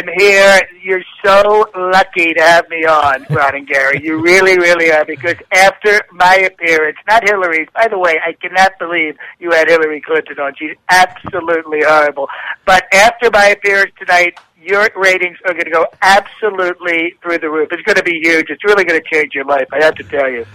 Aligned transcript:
I'm 0.00 0.08
here. 0.18 0.60
You're 0.82 1.04
so 1.22 1.66
lucky 1.76 2.32
to 2.32 2.40
have 2.40 2.66
me 2.70 2.86
on, 2.86 3.26
Ron 3.28 3.54
and 3.54 3.66
Gary. 3.66 4.00
You 4.02 4.22
really, 4.22 4.58
really 4.58 4.90
are. 4.90 5.04
Because 5.04 5.36
after 5.52 6.00
my 6.12 6.36
appearance, 6.36 6.96
not 7.06 7.28
Hillary's, 7.28 7.68
by 7.74 7.86
the 7.88 7.98
way, 7.98 8.18
I 8.24 8.32
cannot 8.32 8.78
believe 8.78 9.16
you 9.40 9.50
had 9.50 9.68
Hillary 9.68 10.00
Clinton 10.00 10.38
on. 10.38 10.54
She's 10.58 10.74
absolutely 10.88 11.82
horrible. 11.82 12.28
But 12.64 12.84
after 12.94 13.30
my 13.30 13.48
appearance 13.48 13.92
tonight, 13.98 14.38
your 14.56 14.88
ratings 14.96 15.36
are 15.44 15.52
going 15.52 15.66
to 15.66 15.70
go 15.70 15.86
absolutely 16.00 17.14
through 17.22 17.38
the 17.38 17.50
roof. 17.50 17.68
It's 17.70 17.82
going 17.82 17.96
to 17.96 18.02
be 18.02 18.20
huge. 18.22 18.48
It's 18.48 18.64
really 18.64 18.84
going 18.84 19.00
to 19.00 19.06
change 19.12 19.34
your 19.34 19.44
life. 19.44 19.66
I 19.70 19.84
have 19.84 19.96
to 19.96 20.04
tell 20.04 20.30
you. 20.30 20.46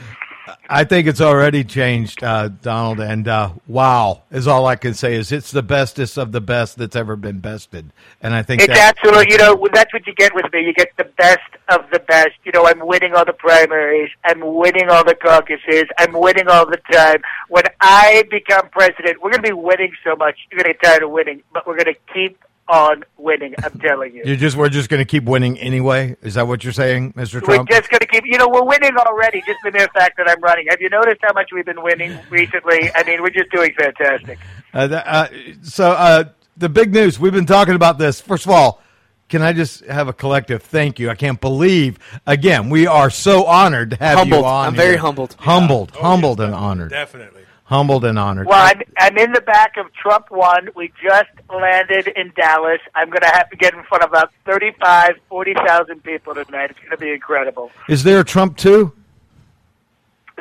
I 0.70 0.84
think 0.84 1.08
it's 1.08 1.22
already 1.22 1.64
changed, 1.64 2.24
uh, 2.24 2.50
Donald. 2.50 3.00
And 3.00 3.28
uh, 3.28 3.54
wow 3.68 4.24
is 4.32 4.48
all 4.48 4.66
I 4.66 4.76
can 4.76 4.94
say. 4.94 5.16
Is 5.16 5.32
it's 5.32 5.52
the 5.52 5.64
bestest 5.64 6.18
of 6.18 6.32
the 6.32 6.42
best 6.42 6.78
that's 6.78 6.96
ever 6.96 7.16
been 7.16 7.40
bested. 7.40 7.92
And 8.22 8.34
I 8.34 8.44
think 8.44 8.62
it's 8.62 8.74
that, 8.74 8.96
absolutely. 8.98 9.34
You 9.34 9.38
know, 9.38 9.68
that's 9.74 9.94
what 9.94 10.06
you 10.08 10.14
get 10.14 10.34
with 10.36 10.46
me. 10.52 10.66
You 10.66 10.74
get 10.74 10.90
the 10.98 11.06
best 11.18 11.40
of 11.70 11.90
the 11.92 12.00
best. 12.00 12.34
You 12.44 12.52
know, 12.52 12.66
I'm 12.68 12.86
winning 12.86 13.14
all 13.14 13.26
the 13.26 13.34
primaries. 13.34 14.10
I'm 14.24 14.42
winning 14.42 14.90
all 14.90 15.04
the 15.04 15.16
caucuses. 15.16 15.86
I'm 15.98 16.14
winning 16.14 16.48
all 16.48 16.66
the 16.66 16.80
time. 16.92 17.22
When 17.50 17.66
I 17.82 18.24
become 18.30 18.70
president, 18.70 19.22
we're 19.22 19.32
going 19.32 19.44
to 19.44 19.50
be 19.50 19.54
winning 19.54 19.94
so 20.04 20.16
much. 20.16 20.36
You're 20.52 20.62
going 20.62 20.74
to 20.74 20.80
get 20.80 20.84
tired 20.84 21.04
of 21.04 21.12
winning, 21.12 21.44
but 21.54 21.66
we're 21.68 21.78
going 21.78 21.94
to 21.94 22.14
keep 22.14 22.44
on 22.68 23.04
winning. 23.18 23.54
I'm 23.64 23.80
telling 23.80 24.14
you. 24.16 24.24
You're 24.26 24.36
just 24.36 24.56
we're 24.58 24.70
just 24.70 24.90
going 24.90 25.00
to 25.00 25.06
keep 25.06 25.24
winning 25.26 25.58
anyway. 25.60 26.16
Is 26.22 26.34
that 26.36 26.48
what 26.48 26.64
you're 26.64 26.74
saying, 26.74 27.14
Mr. 27.14 27.42
Trump? 27.44 27.70
We're 27.70 27.78
just 27.78 27.90
going 27.90 28.00
to 28.02 28.08
keep. 28.08 28.24
You 28.26 28.38
know, 28.38 28.48
we're 28.50 28.64
winning 28.64 28.96
already. 28.98 29.42
Just 29.46 29.60
the 29.64 29.72
mere 29.72 29.88
fact 29.90 30.18
that 30.18 30.30
I'm 30.30 30.42
running. 30.42 30.68
Have 30.70 30.82
you 30.82 30.90
noticed 30.90 31.20
how 31.22 31.34
much 31.34 31.50
we've 31.54 31.66
been 31.66 31.84
winning 31.84 32.18
recently? 32.30 32.92
I 32.96 33.04
mean, 33.04 33.22
we're 33.22 33.30
just 33.30 33.52
doing 33.52 33.72
fantastic. 33.78 34.40
Uh, 34.74 34.88
the, 34.88 35.08
uh, 35.14 35.28
so 35.64 35.92
uh, 35.92 36.24
the 36.58 36.70
big 36.70 36.94
news. 36.94 37.20
We've 37.20 37.34
been 37.34 37.46
talking 37.46 37.76
about 37.76 37.98
this. 37.98 38.20
First 38.22 38.46
of 38.46 38.52
all. 38.52 38.82
Can 39.28 39.42
I 39.42 39.54
just 39.54 39.84
have 39.86 40.08
a 40.08 40.14
collective 40.14 40.62
thank 40.62 41.00
you? 41.00 41.10
I 41.10 41.16
can't 41.16 41.42
believe 41.42 41.98
again 42.28 42.70
we 42.70 42.86
are 42.86 43.10
so 43.10 43.46
honored 43.46 43.90
to 43.90 43.96
have 43.98 44.20
humbled. 44.20 44.42
you 44.42 44.46
on. 44.46 44.68
I'm 44.68 44.76
here. 44.76 44.84
very 44.84 44.98
humbled. 44.98 45.36
Humbled, 45.40 45.94
Oh, 45.96 46.02
humbled, 46.04 46.38
yes, 46.40 46.46
and 46.46 46.54
honored. 46.54 46.90
Definitely. 46.92 47.42
Humbled 47.66 48.06
and 48.06 48.20
honored. 48.20 48.46
Well, 48.46 48.64
I'm, 48.64 48.82
I'm 49.00 49.18
in 49.18 49.32
the 49.32 49.42
back 49.42 49.76
of 49.78 49.92
Trump 49.94 50.30
One. 50.30 50.70
We 50.76 50.94
just 51.02 51.30
landed 51.50 52.08
in 52.16 52.32
Dallas. 52.36 52.80
I'm 52.94 53.10
going 53.10 53.22
to 53.22 53.32
have 53.34 53.50
to 53.50 53.56
get 53.56 53.74
in 53.74 53.84
front 53.84 54.04
of 54.04 54.12
about 54.12 54.32
35, 54.46 55.16
40,000 55.30 56.04
people 56.04 56.36
tonight. 56.36 56.70
It's 56.70 56.80
going 56.80 56.92
to 56.92 56.98
be 56.98 57.12
incredible. 57.12 57.72
Is 57.90 58.04
there 58.04 58.20
a 58.20 58.24
Trump 58.24 58.58
too? 58.58 58.94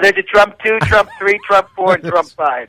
There's 0.00 0.18
a 0.18 0.22
Trump 0.22 0.58
2, 0.62 0.80
Trump 0.80 1.08
3, 1.18 1.38
Trump 1.46 1.68
4, 1.74 1.94
and 1.94 2.04
Trump 2.10 2.28
5. 2.28 2.68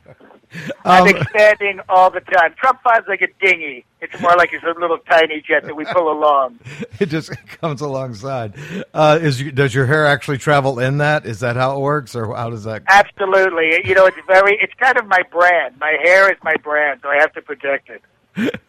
I'm 0.84 1.02
Um, 1.02 1.08
expanding 1.08 1.80
all 1.88 2.10
the 2.10 2.20
time. 2.20 2.54
Trump 2.58 2.80
5's 2.84 3.08
like 3.08 3.22
a 3.22 3.28
dinghy. 3.44 3.84
It's 4.00 4.18
more 4.20 4.34
like 4.36 4.52
it's 4.52 4.64
a 4.64 4.78
little 4.78 4.98
tiny 4.98 5.40
jet 5.40 5.64
that 5.64 5.74
we 5.74 5.84
pull 5.86 6.10
along. 6.10 6.58
It 7.00 7.06
just 7.10 7.30
comes 7.60 7.80
alongside. 7.82 8.54
Uh, 8.94 9.18
is 9.20 9.40
you- 9.40 9.52
does 9.52 9.74
your 9.74 9.86
hair 9.86 10.06
actually 10.06 10.38
travel 10.38 10.78
in 10.78 10.98
that? 10.98 11.26
Is 11.26 11.40
that 11.40 11.56
how 11.56 11.76
it 11.76 11.80
works, 11.80 12.14
or 12.16 12.34
how 12.34 12.48
does 12.50 12.64
that? 12.64 12.82
Absolutely. 12.88 13.80
You 13.84 13.94
know, 13.94 14.06
it's 14.06 14.16
very, 14.26 14.56
it's 14.62 14.72
kind 14.80 14.96
of 14.98 15.06
my 15.06 15.20
brand. 15.30 15.74
My 15.78 15.96
hair 16.02 16.30
is 16.32 16.38
my 16.42 16.54
brand, 16.62 17.00
so 17.02 17.08
I 17.10 17.16
have 17.16 17.32
to 17.34 17.42
protect 17.42 17.90
it. 17.90 18.60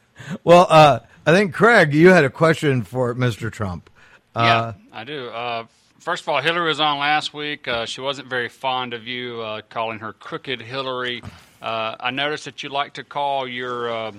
Well, 0.44 0.68
uh, 0.70 1.00
I 1.26 1.32
think 1.32 1.54
Craig, 1.54 1.94
you 1.94 2.10
had 2.10 2.26
a 2.26 2.30
question 2.30 2.82
for 2.84 3.14
Mr. 3.16 3.52
Trump. 3.52 3.90
Uh, 4.36 4.74
yeah, 4.76 4.98
I 5.00 5.04
do. 5.04 5.30
Uh, 5.30 5.66
first 6.00 6.24
of 6.24 6.30
all, 6.30 6.42
Hillary 6.42 6.68
was 6.68 6.80
on 6.80 7.00
last 7.00 7.34
week. 7.34 7.68
Uh, 7.68 7.86
she 7.86 8.02
wasn't 8.02 8.28
very 8.28 8.50
fond 8.50 8.94
of 8.94 9.08
you, 9.08 9.42
uh, 9.42 9.62
calling 9.70 10.00
her 10.00 10.12
crooked 10.14 10.62
Hillary. 10.62 11.22
Uh, 11.62 11.96
I 12.00 12.12
noticed 12.12 12.46
that 12.46 12.62
you 12.64 12.70
like 12.70 12.94
to 12.94 13.04
call 13.04 13.48
your 13.48 13.90
uh, 13.90 14.12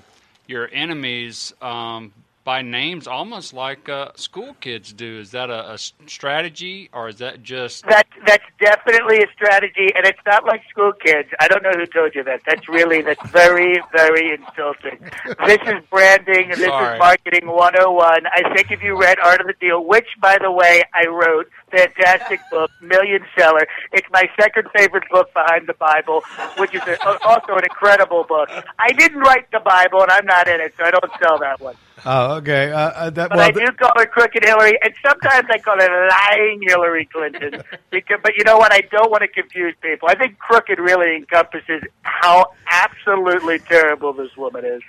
your 0.47 0.69
enemies 0.73 1.53
um, 1.63 2.13
by 2.49 2.63
names, 2.63 3.07
almost 3.07 3.53
like 3.53 3.91
uh, 3.91 4.09
school 4.15 4.57
kids 4.59 4.95
do. 4.95 5.19
Is 5.19 5.33
that 5.33 5.51
a 5.51 5.77
strategy, 6.07 6.89
or 6.95 7.11
is 7.11 7.17
that 7.17 7.43
just? 7.43 7.85
That 7.85 8.07
that's 8.25 8.49
definitely 8.59 9.19
a 9.19 9.27
strategy, 9.35 9.89
and 9.95 10.07
it's 10.07 10.25
not 10.25 10.47
like 10.47 10.63
school 10.71 10.93
kids. 10.95 11.29
I 11.41 11.49
don't 11.49 11.63
know 11.63 11.77
who 11.77 11.85
told 11.85 12.15
you 12.15 12.25
that. 12.25 12.41
That's 12.47 12.67
really 12.67 13.03
that's 13.03 13.29
very 13.29 13.79
very 13.93 14.33
insulting. 14.33 14.99
This 15.47 15.61
is 15.67 15.85
branding. 15.91 16.49
This 16.49 16.65
Sorry. 16.65 16.95
is 16.95 16.99
marketing 16.99 17.49
101. 17.49 18.27
I 18.27 18.55
think 18.55 18.71
if 18.71 18.83
you 18.83 18.99
read 18.99 19.19
Art 19.19 19.43
of 19.43 19.47
the 19.47 19.55
Deal, 19.61 19.85
which 19.85 20.09
by 20.19 20.39
the 20.41 20.51
way 20.51 20.83
I 20.95 21.07
wrote, 21.07 21.51
fantastic 21.71 22.41
book, 22.51 22.71
million 22.81 23.27
seller. 23.39 23.67
It's 23.93 24.09
my 24.11 24.25
second 24.41 24.69
favorite 24.75 25.05
book 25.11 25.35
behind 25.35 25.67
the 25.67 25.75
Bible, 25.75 26.23
which 26.57 26.75
is 26.75 26.81
a, 26.81 26.99
also 27.27 27.57
an 27.57 27.65
incredible 27.65 28.25
book. 28.25 28.49
I 28.79 28.89
didn't 28.93 29.21
write 29.21 29.51
the 29.51 29.61
Bible, 29.61 30.01
and 30.01 30.11
I'm 30.11 30.25
not 30.25 30.49
in 30.49 30.63
it, 30.63 30.73
so 30.79 30.85
I 30.85 30.91
don't 30.91 31.13
sell 31.21 31.39
that 31.41 31.61
one. 31.61 31.77
Oh, 32.05 32.37
okay. 32.37 32.71
Uh, 32.71 32.79
uh, 32.79 33.11
that, 33.11 33.29
But 33.31 33.39
well, 33.39 33.47
I 33.49 33.51
do 33.51 33.67
call 33.73 33.91
her 33.97 34.07
crooked 34.07 34.45
Hillary, 34.45 34.79
and 34.83 34.95
sometimes 35.05 35.47
I 35.51 35.59
call 35.59 35.79
her 35.81 36.09
lying 36.09 36.61
Hillary 36.67 37.07
Clinton. 37.13 37.63
because, 37.91 38.19
but 38.23 38.33
you 38.37 38.45
know 38.45 38.57
what? 38.59 38.73
I 38.73 38.81
don't 38.91 39.11
want 39.11 39.23
to 39.23 39.29
confuse 39.29 39.75
people. 39.81 40.09
I 40.09 40.15
think 40.15 40.39
crooked 40.39 40.79
really 40.79 41.17
encompasses 41.17 41.83
how 42.03 42.47
absolutely 42.71 43.59
terrible 43.61 44.13
this 44.13 44.37
woman 44.37 44.65
is. 44.65 44.83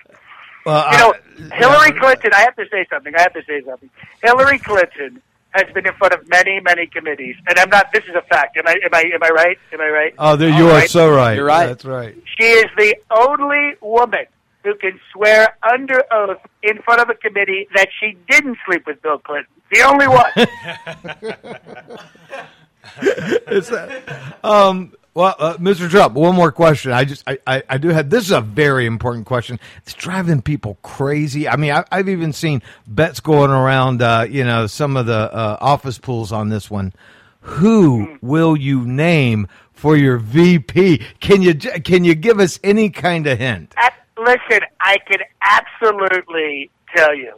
well, 0.66 0.92
You 0.92 0.98
know, 1.00 1.14
I- 1.52 1.56
Hillary 1.58 1.92
Clinton. 2.00 2.32
I 2.34 2.42
have 2.42 2.56
to 2.58 2.66
say 2.72 2.86
something. 2.90 3.14
I 3.16 3.22
have 3.22 3.34
to 3.34 3.44
say 3.48 3.62
something. 3.66 3.90
Hillary 4.22 4.60
Clinton 4.60 5.22
has 5.52 5.66
been 5.74 5.88
in 5.88 5.94
front 5.94 6.14
of 6.14 6.30
many, 6.30 6.60
many 6.60 6.86
committees, 6.86 7.36
and 7.48 7.58
I'm 7.58 7.70
not. 7.70 7.92
This 7.92 8.04
is 8.04 8.14
a 8.16 8.22
fact. 8.22 8.56
Am 8.58 8.68
I? 8.68 8.74
Am 8.84 8.94
I? 8.94 9.04
Am 9.16 9.24
I 9.24 9.30
right? 9.30 9.58
Am 9.74 9.82
I 9.82 9.90
right? 9.90 10.14
Oh, 10.20 10.36
there, 10.36 10.52
All 10.54 10.60
you 10.60 10.68
are 10.68 10.74
right. 10.74 10.90
so 10.90 11.10
right. 11.12 11.36
You're 11.38 11.46
right. 11.46 11.66
That's 11.66 11.86
right. 11.86 12.16
She 12.40 12.46
is 12.46 12.66
the 12.78 12.96
only 13.10 13.74
woman 13.82 14.26
who 14.64 14.76
can 14.76 15.00
swear 15.14 15.58
under 15.64 16.04
oath 16.12 16.40
in 16.64 16.82
front 16.82 17.02
of 17.02 17.10
a 17.10 17.16
committee 17.16 17.68
that 17.76 17.88
she 18.00 18.18
didn't 18.30 18.58
sleep 18.66 18.86
with 18.86 19.02
Bill 19.02 19.20
Clinton. 19.20 19.52
The 19.72 19.82
only 19.82 20.08
one. 20.08 20.32
It's 23.02 23.70
that. 23.70 24.38
Um, 24.44 24.94
well, 25.14 25.36
uh, 25.38 25.58
Mr. 25.58 25.90
Trump, 25.90 26.14
one 26.14 26.36
more 26.36 26.52
question. 26.52 26.92
I 26.92 27.04
just, 27.04 27.24
I, 27.28 27.40
I, 27.46 27.64
I 27.70 27.78
do 27.78 27.90
have. 27.90 28.10
This 28.10 28.26
is 28.26 28.32
a 28.32 28.42
very 28.42 28.86
important 28.86 29.26
question. 29.26 29.60
It's 29.78 29.94
driving 29.94 30.42
people 30.42 30.78
crazy. 30.82 31.48
I 31.48 31.56
mean, 31.56 31.72
I, 31.72 31.84
I've 31.92 32.10
even 32.10 32.32
seen 32.32 32.62
bets 32.88 33.20
going 33.20 33.52
around. 33.52 34.02
Uh, 34.02 34.26
you 34.30 34.44
know, 34.44 34.68
some 34.68 34.98
of 34.98 35.06
the 35.08 35.34
uh, 35.34 35.58
office 35.60 35.98
pools 35.98 36.32
on 36.32 36.50
this 36.50 36.70
one. 36.70 36.94
Who 37.42 38.18
will 38.22 38.56
you 38.56 38.86
name 38.86 39.48
for 39.74 39.96
your 39.98 40.18
VP? 40.18 41.04
Can 41.20 41.42
you 41.42 41.56
can 41.56 42.04
you 42.04 42.16
give 42.16 42.40
us 42.40 42.60
any 42.64 42.90
kind 42.90 43.28
of 43.28 43.40
hint? 43.40 43.74
Ab- 43.78 43.94
Listen, 44.30 44.62
I 44.80 45.00
can 45.00 45.22
absolutely 45.42 46.70
tell 46.96 47.16
you, 47.16 47.34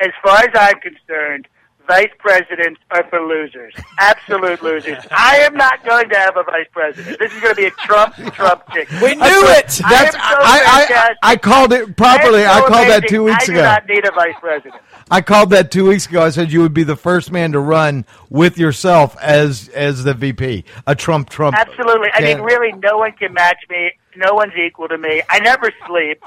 as 0.00 0.10
far 0.20 0.38
as 0.38 0.50
I'm 0.52 0.80
concerned, 0.80 1.46
vice 1.86 2.10
presidents 2.18 2.80
are 2.90 3.04
for 3.08 3.20
losers. 3.20 3.72
Absolute 4.00 4.60
losers. 4.64 4.98
I 5.12 5.36
am 5.38 5.54
not 5.54 5.84
going 5.84 6.08
to 6.08 6.16
have 6.16 6.36
a 6.36 6.42
vice 6.42 6.66
president. 6.72 7.20
This 7.20 7.32
is 7.32 7.40
going 7.40 7.54
to 7.54 7.60
be 7.60 7.66
a 7.66 7.70
Trump 7.70 8.16
Trump 8.34 8.64
tick. 8.72 8.90
We 9.00 9.14
knew 9.14 9.22
it. 9.22 9.80
I 9.84 9.90
That's 9.90 10.16
so 10.16 10.20
I, 10.22 10.86
I, 10.90 11.14
I, 11.22 11.36
called 11.36 11.72
it 11.72 11.96
properly. 11.96 12.44
I, 12.44 12.58
I 12.58 12.60
so 12.62 12.66
called 12.66 12.88
that 12.88 13.06
two 13.08 13.22
weeks 13.22 13.48
I 13.48 13.52
ago. 13.52 13.60
do 13.60 13.62
not 13.62 13.86
need 13.86 14.04
a 14.04 14.10
vice 14.10 14.34
president. 14.40 14.82
I 15.12 15.20
called 15.20 15.50
that 15.50 15.70
two 15.70 15.86
weeks 15.86 16.06
ago. 16.06 16.20
I 16.20 16.30
said 16.30 16.50
you 16.50 16.62
would 16.62 16.74
be 16.74 16.82
the 16.82 16.96
first 16.96 17.30
man 17.30 17.52
to 17.52 17.60
run 17.60 18.06
with 18.28 18.58
yourself 18.58 19.16
as 19.20 19.68
as 19.68 20.02
the 20.02 20.14
VP, 20.14 20.64
a 20.88 20.96
Trump 20.96 21.30
Trump. 21.30 21.56
Absolutely. 21.56 22.08
I 22.12 22.22
mean, 22.22 22.40
really, 22.40 22.72
no 22.72 22.98
one 22.98 23.12
can 23.12 23.32
match 23.34 23.58
me. 23.70 23.92
No 24.16 24.34
one's 24.34 24.54
equal 24.56 24.88
to 24.88 24.98
me. 24.98 25.22
I 25.28 25.38
never 25.40 25.72
sleep. 25.86 26.22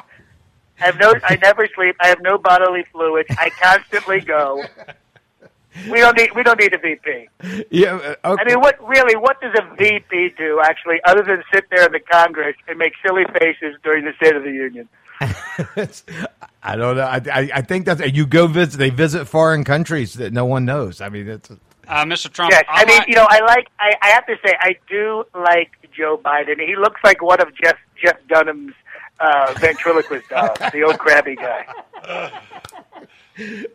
I 0.80 0.86
have 0.86 1.00
no. 1.00 1.14
I 1.24 1.38
never 1.42 1.68
sleep. 1.76 1.96
I 2.00 2.08
have 2.08 2.22
no 2.22 2.38
bodily 2.38 2.84
fluids. 2.92 3.30
I 3.38 3.50
constantly 3.62 4.20
go. 4.20 4.64
We 5.92 6.00
don't 6.00 6.18
need. 6.18 6.32
We 6.36 6.44
don't 6.44 6.60
need 6.60 6.74
a 6.74 6.78
VP. 6.80 7.28
Yeah, 7.70 8.16
uh, 8.24 8.36
I 8.40 8.44
mean, 8.46 8.60
what 8.60 8.78
really? 8.88 9.16
What 9.16 9.40
does 9.42 9.54
a 9.58 9.76
VP 9.76 10.34
do 10.38 10.60
actually, 10.64 11.00
other 11.06 11.22
than 11.24 11.44
sit 11.54 11.66
there 11.70 11.86
in 11.86 11.92
the 11.92 12.00
Congress 12.00 12.56
and 12.68 12.78
make 12.80 12.94
silly 13.06 13.26
faces 13.40 13.76
during 13.84 14.06
the 14.06 14.14
State 14.14 14.36
of 14.36 14.44
the 14.44 14.52
Union? 14.52 14.90
I 16.64 16.76
don't 16.76 16.98
know. 16.98 17.04
I, 17.04 17.22
I, 17.32 17.50
I 17.56 17.62
think 17.62 17.86
that's 17.86 18.02
you 18.12 18.26
go 18.26 18.48
visit. 18.48 18.78
They 18.78 18.90
visit 18.90 19.26
foreign 19.26 19.64
countries 19.64 20.14
that 20.16 20.34
no 20.34 20.46
one 20.46 20.66
knows. 20.66 21.00
I 21.02 21.10
mean, 21.10 21.28
it's 21.28 21.50
Uh, 21.50 22.04
Mr. 22.06 22.32
Trump, 22.32 22.52
Yes, 22.52 22.64
I 22.68 22.86
mean, 22.86 22.98
like- 23.00 23.08
you 23.08 23.16
know, 23.16 23.28
I 23.30 23.40
like. 23.42 23.68
I, 23.80 23.94
I 24.02 24.08
have 24.10 24.26
to 24.28 24.36
say, 24.46 24.54
I 24.60 24.76
do 24.90 25.24
like 25.34 25.72
Joe 25.98 26.18
Biden. 26.24 26.60
He 26.60 26.76
looks 26.76 27.02
like 27.04 27.22
one 27.22 27.42
of 27.42 27.50
Jeff 27.56 27.78
Jeff 28.02 28.18
Dunham's 28.28 28.74
uh, 29.20 29.54
ventriloquist 29.60 30.30
dolls, 30.30 30.58
the 30.72 30.84
old 30.84 31.00
crabby 31.00 31.36
guy. 31.36 31.66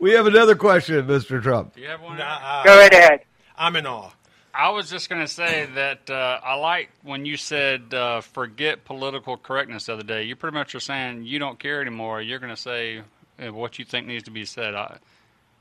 we 0.01 0.13
have 0.13 0.27
another 0.27 0.55
question, 0.55 1.07
Mr. 1.07 1.43
Trump. 1.43 1.75
Do 1.75 1.81
you 1.81 1.89
have 1.89 2.01
one? 2.01 2.19
Nah, 2.19 2.39
uh, 2.43 2.65
Go 2.65 2.79
right 2.79 2.93
ahead. 2.93 3.21
I'm 3.57 3.77
in 3.77 3.87
awe. 3.87 4.11
I 4.55 4.71
was 4.71 4.91
just 4.91 5.09
going 5.09 5.23
to 5.23 5.29
say 5.29 5.67
that 5.75 6.11
uh, 6.11 6.41
I 6.45 6.55
like 6.57 6.91
when 7.03 7.25
you 7.25 7.39
said 7.39 7.95
uh, 7.95 8.21
forget 8.21 8.85
political 8.85 9.39
correctness 9.39 9.87
the 9.87 9.95
other 9.95 10.03
day. 10.03 10.25
You 10.25 10.37
pretty 10.37 10.55
much 10.55 10.75
are 10.75 10.81
saying 10.81 11.25
you 11.25 11.39
don't 11.39 11.59
care 11.59 11.81
anymore. 11.81 12.21
You're 12.21 12.39
going 12.39 12.55
to 12.55 12.61
say 12.61 13.03
uh, 13.39 13.53
what 13.53 13.79
you 13.79 13.87
think 13.87 14.07
needs 14.07 14.25
to 14.25 14.31
be 14.31 14.45
said, 14.45 14.75
I, 14.75 14.99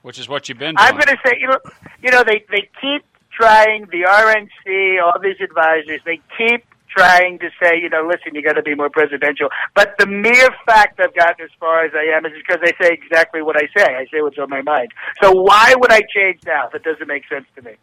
which 0.01 0.19
is 0.19 0.27
what 0.27 0.49
you've 0.49 0.57
been 0.57 0.75
doing. 0.75 0.87
I'm 0.87 0.95
going 0.95 1.07
to 1.07 1.17
say, 1.25 1.37
you 1.39 1.47
know, 1.47 1.59
you 2.03 2.11
know, 2.11 2.23
they 2.25 2.43
they 2.51 2.69
keep 2.81 3.05
trying 3.35 3.87
the 3.91 4.03
RNC, 4.07 5.01
all 5.03 5.19
these 5.21 5.39
advisors, 5.41 6.01
they 6.05 6.19
keep 6.37 6.65
trying 6.95 7.39
to 7.39 7.49
say, 7.61 7.79
you 7.79 7.89
know, 7.89 8.05
listen, 8.07 8.35
you 8.35 8.43
got 8.43 8.53
to 8.53 8.61
be 8.61 8.75
more 8.75 8.89
presidential. 8.89 9.49
But 9.75 9.95
the 9.97 10.05
mere 10.05 10.49
fact 10.65 10.99
I've 10.99 11.15
gotten 11.15 11.45
as 11.45 11.51
far 11.59 11.85
as 11.85 11.91
I 11.95 12.15
am 12.15 12.25
is 12.25 12.33
because 12.35 12.61
I 12.61 12.71
say 12.83 12.93
exactly 12.93 13.41
what 13.41 13.55
I 13.55 13.67
say. 13.75 13.95
I 13.95 14.05
say 14.11 14.21
what's 14.21 14.37
on 14.37 14.49
my 14.49 14.61
mind. 14.61 14.89
So 15.21 15.31
why 15.31 15.73
would 15.77 15.91
I 15.91 16.01
change 16.13 16.41
now? 16.45 16.69
That 16.71 16.83
doesn't 16.83 17.07
make 17.07 17.23
sense 17.29 17.45
to 17.55 17.61
me. 17.61 17.73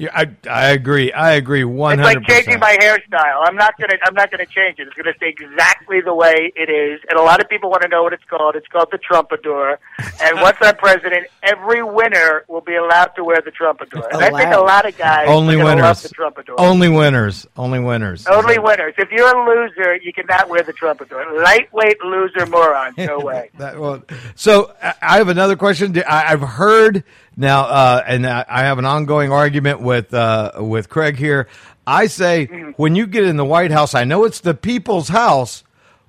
Yeah, 0.00 0.08
I 0.14 0.30
I 0.48 0.70
agree. 0.70 1.12
I 1.12 1.32
agree 1.32 1.62
one 1.62 2.00
It's 2.00 2.06
like 2.06 2.26
changing 2.26 2.58
my 2.58 2.74
hairstyle. 2.80 3.44
I'm 3.46 3.54
not 3.54 3.78
gonna. 3.78 3.98
I'm 4.02 4.14
not 4.14 4.30
gonna 4.30 4.46
change 4.46 4.78
it. 4.78 4.88
It's 4.88 4.96
gonna 4.96 5.12
stay 5.14 5.28
exactly 5.28 6.00
the 6.00 6.14
way 6.14 6.50
it 6.56 6.70
is. 6.70 7.00
And 7.10 7.18
a 7.18 7.22
lot 7.22 7.42
of 7.42 7.50
people 7.50 7.68
want 7.68 7.82
to 7.82 7.88
know 7.88 8.02
what 8.02 8.14
it's 8.14 8.24
called. 8.24 8.56
It's 8.56 8.66
called 8.68 8.88
the 8.90 8.96
Trumpador. 8.98 9.76
And 10.22 10.40
once 10.40 10.56
I'm 10.62 10.76
president, 10.76 11.26
every 11.42 11.82
winner 11.82 12.44
will 12.48 12.62
be 12.62 12.76
allowed 12.76 13.08
to 13.16 13.24
wear 13.24 13.42
the 13.44 13.50
Trumpador. 13.50 14.08
And 14.10 14.22
I 14.24 14.30
think 14.30 14.54
a 14.54 14.60
lot 14.60 14.88
of 14.88 14.96
guys 14.96 15.26
Only 15.28 15.56
are 15.60 15.64
winners. 15.66 15.82
love 15.82 16.02
the 16.02 16.08
Trumpador. 16.08 16.54
Only 16.56 16.88
winners. 16.88 17.46
Only 17.54 17.80
winners. 17.80 18.26
Only 18.26 18.58
winners. 18.58 18.94
If 18.96 19.10
you're 19.10 19.28
a 19.28 19.46
loser, 19.46 19.96
you 19.96 20.14
cannot 20.14 20.48
wear 20.48 20.62
the 20.62 20.72
Trumpador. 20.72 21.44
Lightweight 21.44 22.02
loser 22.02 22.46
moron. 22.46 22.94
No 22.96 23.18
way. 23.22 23.50
That, 23.58 23.78
well, 23.78 24.02
so 24.34 24.72
I 24.82 24.94
I 25.02 25.16
have 25.18 25.28
another 25.28 25.56
question. 25.56 25.94
I- 26.08 26.32
I've 26.32 26.40
heard 26.40 27.04
now, 27.36 27.64
uh, 27.64 28.02
and 28.06 28.26
I 28.26 28.44
I 28.48 28.60
have 28.62 28.78
an 28.78 28.84
ongoing 28.86 29.30
argument 29.32 29.80
with 29.90 30.14
uh, 30.14 30.52
with 30.58 30.88
Craig 30.88 31.16
here. 31.16 31.48
I 31.84 32.06
say 32.06 32.46
when 32.76 32.94
you 32.94 33.08
get 33.08 33.24
in 33.24 33.36
the 33.36 33.44
White 33.44 33.72
House, 33.72 33.92
I 33.92 34.04
know 34.04 34.24
it's 34.24 34.38
the 34.38 34.54
people's 34.54 35.08
house, 35.08 35.64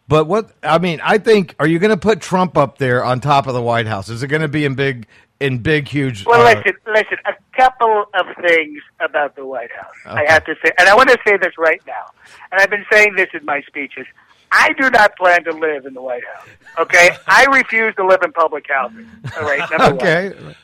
but 0.08 0.28
what 0.28 0.52
I 0.62 0.78
mean, 0.78 1.02
I 1.04 1.18
think, 1.18 1.56
are 1.58 1.66
you 1.66 1.80
going 1.80 1.90
to 1.90 1.98
put 1.98 2.22
Trump 2.22 2.58
up 2.60 2.78
there 2.78 3.04
on 3.04 3.22
top 3.22 3.48
of 3.48 3.56
the 3.56 3.62
White 3.62 3.88
House? 3.88 4.08
Is 4.08 4.22
it 4.22 4.28
going 4.28 4.44
to 4.44 4.48
be 4.48 4.66
in 4.66 4.76
big, 4.76 5.08
in 5.40 5.58
big, 5.58 5.88
huge? 5.88 6.28
Well, 6.28 6.42
uh, 6.42 6.54
listen, 6.54 6.74
listen. 6.86 7.18
A 7.26 7.34
couple 7.58 8.06
of 8.14 8.28
things 8.40 8.84
about 9.00 9.36
the 9.36 9.48
White 9.48 9.72
House. 9.72 9.96
Okay. 10.06 10.28
I 10.28 10.32
have 10.32 10.46
to 10.46 10.56
say, 10.64 10.72
and 10.78 10.88
I 10.88 10.96
want 10.96 11.10
to 11.10 11.18
say 11.26 11.38
this 11.38 11.58
right 11.58 11.82
now. 11.88 12.06
And 12.52 12.62
I've 12.62 12.70
been 12.70 12.86
saying 12.92 13.16
this 13.16 13.30
in 13.34 13.44
my 13.46 13.62
speeches. 13.62 14.06
I 14.52 14.74
do 14.74 14.92
not 14.92 15.16
plan 15.16 15.44
to 15.46 15.54
live 15.54 15.88
in 15.88 15.96
the 15.96 16.02
White 16.02 16.24
House. 16.36 16.48
Okay, 16.78 17.18
I 17.28 17.46
refuse 17.46 17.96
to 17.96 18.06
live 18.06 18.20
in 18.24 18.32
public 18.32 18.66
housing. 18.70 19.10
All 19.38 19.44
right, 19.44 19.68
number 19.72 19.96
one. 19.96 20.56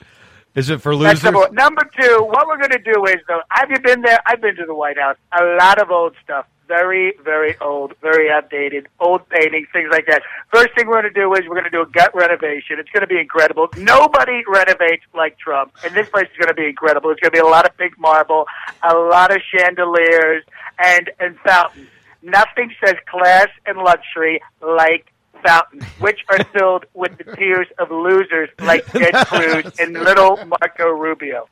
Is 0.57 0.71
it 0.71 0.81
for 0.81 0.95
losers? 0.95 1.23
number. 1.23 1.47
Number 1.51 1.83
two, 1.83 2.25
what 2.27 2.47
we're 2.47 2.57
going 2.57 2.71
to 2.71 2.79
do 2.79 3.05
is, 3.05 3.17
though, 3.27 3.41
have 3.49 3.69
you 3.69 3.79
been 3.79 4.01
there? 4.01 4.17
I've 4.25 4.41
been 4.41 4.55
to 4.55 4.65
the 4.65 4.73
White 4.73 4.97
House. 4.97 5.15
A 5.39 5.43
lot 5.55 5.79
of 5.79 5.91
old 5.91 6.15
stuff. 6.23 6.47
Very, 6.67 7.13
very 7.23 7.55
old, 7.61 7.93
very 8.01 8.31
outdated, 8.31 8.87
old 8.99 9.29
paintings, 9.29 9.67
things 9.71 9.87
like 9.91 10.07
that. 10.07 10.23
First 10.51 10.69
thing 10.75 10.87
we're 10.87 10.99
going 11.01 11.13
to 11.13 11.21
do 11.21 11.31
is 11.35 11.41
we're 11.47 11.55
going 11.55 11.63
to 11.63 11.69
do 11.69 11.83
a 11.83 11.85
gut 11.85 12.13
renovation. 12.15 12.79
It's 12.79 12.89
going 12.89 13.01
to 13.01 13.07
be 13.07 13.19
incredible. 13.19 13.69
Nobody 13.77 14.41
renovates 14.47 15.03
like 15.13 15.37
Trump, 15.37 15.73
and 15.85 15.93
this 15.93 16.09
place 16.09 16.25
is 16.25 16.37
going 16.37 16.49
to 16.49 16.55
be 16.55 16.65
incredible. 16.65 17.11
It's 17.11 17.21
going 17.21 17.31
to 17.31 17.35
be 17.35 17.39
a 17.39 17.45
lot 17.45 17.65
of 17.69 17.77
pink 17.77 17.97
marble, 17.99 18.47
a 18.81 18.95
lot 18.95 19.31
of 19.31 19.41
chandeliers, 19.55 20.43
and 20.83 21.09
and 21.19 21.37
fountains. 21.39 21.87
Nothing 22.23 22.73
says 22.83 22.95
class 23.05 23.47
and 23.67 23.77
luxury 23.77 24.41
like 24.61 25.13
fountains, 25.47 25.83
which 25.99 26.19
are 26.29 26.43
filled 26.45 26.85
with 26.93 27.17
the 27.17 27.23
tears 27.35 27.67
of 27.79 27.89
losers 27.89 28.49
like 28.59 28.85
Ted 28.87 29.13
Cruz 29.27 29.71
and 29.79 29.93
little 29.93 30.37
Marco 30.45 30.89
Rubio. 30.89 31.47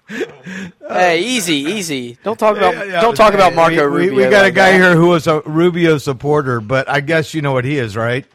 Hey, 0.88 1.22
easy, 1.22 1.56
easy. 1.56 2.18
Don't 2.24 2.38
talk 2.38 2.58
about 2.58 2.74
Yeah, 2.76 2.84
yeah, 2.84 3.02
don't 3.02 3.16
talk 3.16 3.34
about 3.34 3.54
Marco 3.56 3.90
we, 3.90 4.02
we- 4.02 4.08
Rubio. 4.10 4.26
We, 4.26 4.30
got 4.30 4.46
a 4.46 4.52
guy 4.52 4.72
that. 4.72 4.78
here 4.80 4.96
who 4.96 5.08
was 5.08 5.28
a 5.28 5.42
Rubio 5.42 5.98
supporter, 5.98 6.60
but 6.60 6.90
I 6.90 7.00
guess 7.00 7.34
you 7.34 7.42
know 7.42 7.54
what 7.54 7.64
he 7.66 7.78
is, 7.78 7.96
right? 7.96 8.26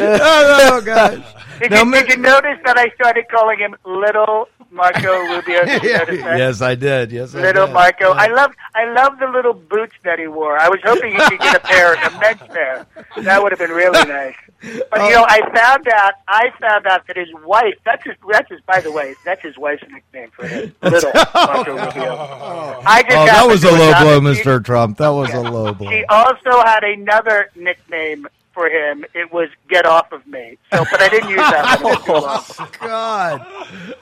oh, 0.20 0.68
no, 0.70 0.80
gosh. 0.84 1.24
Did, 1.58 1.70
Now, 1.70 1.82
you, 1.84 1.92
did 1.92 2.08
you 2.08 2.16
notice 2.18 2.58
that 2.64 2.78
I 2.78 2.88
started 2.90 3.24
calling 3.28 3.58
him 3.58 3.74
Little 3.84 4.48
Marco 4.70 5.18
Rubio? 5.18 5.64
Did 5.66 5.82
you 5.82 5.92
notice 5.94 6.22
that? 6.22 6.38
yes, 6.38 6.60
I 6.62 6.74
did. 6.74 7.10
Yes, 7.10 7.34
I 7.34 7.40
Little 7.40 7.66
did. 7.66 7.72
Marco. 7.72 8.10
I 8.12 8.26
love 8.28 8.52
I 8.74 8.92
love 8.92 9.18
the 9.18 9.26
little 9.26 9.54
boots 9.54 9.94
that 10.04 10.18
he 10.18 10.26
wore. 10.26 10.58
I 10.58 10.68
was 10.68 10.78
hoping 10.84 11.12
he 11.12 11.18
could 11.18 11.40
get 11.40 11.56
a 11.56 11.60
pair, 11.60 11.94
a 11.94 12.20
men's 12.20 12.40
pair. 12.52 12.86
That 13.22 13.42
would 13.42 13.50
have 13.52 13.58
been 13.58 13.70
really 13.70 14.04
nice. 14.08 14.34
But 14.60 15.00
you 15.02 15.12
know, 15.12 15.22
uh, 15.22 15.26
I 15.28 15.40
found 15.54 15.88
out 15.88 16.14
I 16.28 16.50
found 16.60 16.86
out 16.86 17.06
that 17.06 17.16
his 17.16 17.28
wife 17.44 17.74
that's 17.84 18.04
his 18.04 18.14
that's 18.30 18.48
his 18.50 18.60
by 18.62 18.80
the 18.80 18.92
way, 18.92 19.14
that's 19.24 19.42
his 19.42 19.56
wife's 19.56 19.84
nickname 19.90 20.30
for 20.32 20.46
him. 20.46 20.74
Little 20.82 21.12
oh. 21.14 21.30
Marco 21.34 21.72
Rubio. 21.72 22.12
Oh, 22.12 22.82
I 22.84 23.02
just 23.02 23.16
Oh, 23.16 23.26
that 23.26 23.46
was 23.48 23.64
a 23.64 23.70
low 23.70 23.92
blow, 24.00 24.20
Mr. 24.20 24.62
Trump. 24.64 24.98
That 24.98 25.08
was 25.08 25.32
a 25.32 25.40
low 25.40 25.72
blow. 25.72 25.90
She 25.90 26.04
also 26.08 26.62
had 26.64 26.84
another 26.84 27.50
nickname 27.56 28.26
for 28.58 28.68
him. 28.68 29.04
It 29.14 29.32
was 29.32 29.48
"Get 29.68 29.86
Off 29.86 30.10
of 30.10 30.26
Me." 30.26 30.58
So, 30.72 30.84
but 30.90 31.00
I 31.00 31.08
didn't 31.08 31.28
use 31.30 31.38
that 31.38 31.80
one. 31.80 31.92
It 31.92 32.08
was 32.08 32.46
too 32.48 32.58
long. 32.60 32.68
God. 32.80 33.46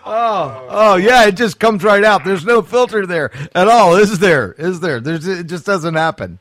Oh, 0.05 0.67
oh 0.71 0.97
yeah, 0.97 1.27
it 1.27 1.37
just 1.37 1.61
comes 1.61 1.85
right 1.85 2.03
out. 2.03 2.25
There's 2.25 2.45
no 2.47 2.63
filter 2.63 3.07
there 3.07 3.31
at 3.55 3.69
all, 3.69 3.97
is 3.97 4.19
there? 4.19 4.53
Is 4.53 4.81
there? 4.81 4.99
There's 5.01 5.27
it 5.27 5.47
just 5.47 5.67
doesn't 5.67 5.95
happen. 5.95 6.39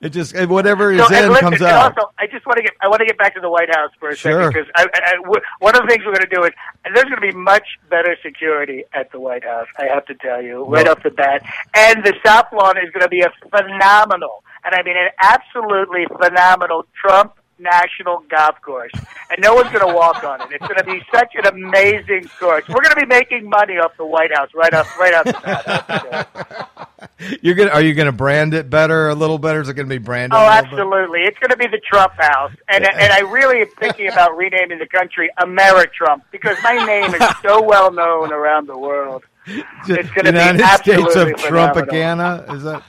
It 0.00 0.10
just 0.10 0.34
whatever 0.48 0.92
is 0.92 0.98
So, 1.06 1.14
in 1.14 1.28
listen, 1.30 1.40
comes 1.50 1.62
out. 1.62 1.96
also, 1.96 2.10
I 2.18 2.26
just 2.26 2.44
want 2.46 2.56
to 2.58 2.62
get 2.62 2.72
I 2.80 2.88
want 2.88 3.00
to 3.00 3.06
get 3.06 3.18
back 3.18 3.34
to 3.34 3.40
the 3.40 3.48
White 3.50 3.74
House 3.74 3.90
for 3.98 4.08
a 4.10 4.16
Sure. 4.16 4.50
second 4.52 4.64
because 4.64 4.70
I, 4.76 4.86
I, 4.94 5.14
I- 5.14 5.40
one 5.60 5.74
of 5.76 5.82
the 5.82 5.88
things 5.88 6.04
we're 6.04 6.12
going 6.14 6.28
to 6.28 6.34
do 6.34 6.44
is 6.44 6.50
there's 6.94 7.04
going 7.04 7.16
to 7.16 7.20
be 7.20 7.32
much 7.32 7.64
better 7.90 8.16
security 8.22 8.84
at 8.92 9.10
the 9.12 9.20
White 9.20 9.44
House. 9.44 9.66
I 9.78 9.86
have 9.92 10.04
to 10.06 10.14
tell 10.14 10.42
you 10.42 10.64
right 10.64 10.84
Well- 10.86 10.96
off 10.96 11.02
the 11.02 11.10
bat, 11.10 11.42
and 11.74 12.04
the 12.04 12.14
South 12.24 12.46
Lawn 12.52 12.76
is 12.78 12.90
going 12.90 13.02
to 13.02 13.08
be 13.08 13.20
a 13.22 13.32
phenomenal, 13.50 14.44
and 14.64 14.74
I 14.74 14.82
mean 14.82 14.96
an 14.96 15.10
absolutely 15.20 16.06
phenomenal 16.18 16.86
Trump 17.00 17.34
national 17.58 18.24
golf 18.28 18.60
course, 18.62 18.92
and 19.30 19.40
no 19.40 19.54
one's 19.54 19.70
going 19.70 19.86
to 19.86 19.94
walk 19.94 20.24
on 20.24 20.40
it. 20.42 20.48
It's 20.52 20.66
going 20.66 20.78
to 20.78 20.84
be 20.84 21.02
such 21.12 21.34
an 21.34 21.46
amazing 21.46 22.28
course. 22.40 22.64
We're 22.68 22.82
going 22.82 22.94
to 22.94 23.00
be 23.00 23.06
making 23.06 23.48
money 23.48 23.74
off 23.74 23.96
the 23.96 24.06
White 24.06 24.34
House 24.34 24.50
right 24.54 24.72
off 24.74 24.98
right 24.98 25.14
off 25.14 25.24
the 25.24 25.32
bat. 25.32 25.64
I 25.66 25.72
have 25.88 26.32
to. 26.32 27.38
You're 27.42 27.70
are 27.70 27.82
you 27.82 27.94
gonna 27.94 28.12
brand 28.12 28.54
it 28.54 28.68
better, 28.68 29.08
a 29.08 29.14
little 29.14 29.38
better? 29.38 29.60
Is 29.60 29.68
it 29.68 29.74
gonna 29.74 29.88
be 29.88 29.98
branded? 29.98 30.36
Oh, 30.36 30.40
a 30.40 30.44
little 30.44 30.62
bit? 30.62 30.72
absolutely. 30.72 31.20
It's 31.20 31.38
going 31.38 31.50
to 31.50 31.56
be 31.56 31.66
the 31.66 31.80
Trump 31.80 32.12
house. 32.18 32.52
And 32.68 32.84
and 32.84 33.12
I 33.12 33.20
really 33.20 33.60
am 33.60 33.68
thinking 33.78 34.08
about 34.08 34.36
renaming 34.36 34.78
the 34.78 34.86
country 34.86 35.30
Ameritrump 35.38 36.22
because 36.30 36.56
my 36.62 36.74
name 36.84 37.14
is 37.14 37.22
so 37.42 37.62
well 37.62 37.92
known 37.92 38.32
around 38.32 38.68
the 38.68 38.78
world. 38.78 39.24
It's 39.46 40.10
gonna 40.10 40.32
be 40.32 40.38
United 40.38 40.64
States 40.76 40.98
of 41.16 41.28
absolutely 41.28 41.34
phenomenal. 41.42 41.84
Trumpicana. 41.86 42.54
Is 42.56 42.62
that? 42.62 42.82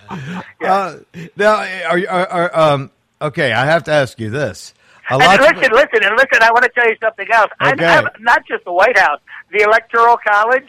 uh, 0.63 0.97
now, 1.35 1.55
are, 1.89 1.97
you- 1.97 2.07
are, 2.07 2.27
are 2.27 2.57
um 2.59 2.91
okay? 3.21 3.51
I 3.53 3.65
have 3.65 3.83
to 3.85 3.91
ask 3.91 4.19
you 4.19 4.29
this. 4.29 4.73
A 5.09 5.13
And 5.13 5.21
lot. 5.23 5.39
listen, 5.39 5.71
listen, 5.73 6.03
and 6.03 6.15
listen, 6.17 6.39
I 6.41 6.51
want 6.51 6.63
to 6.63 6.69
tell 6.69 6.87
you 6.89 6.95
something 7.03 7.27
else. 7.31 7.51
I'm, 7.59 7.73
Okay. 7.73 7.85
I'm 7.85 8.07
not 8.21 8.41
just 8.47 8.63
the 8.65 8.71
White 8.73 8.97
House, 8.97 9.19
the 9.51 9.61
Electoral 9.61 10.17
College. 10.27 10.67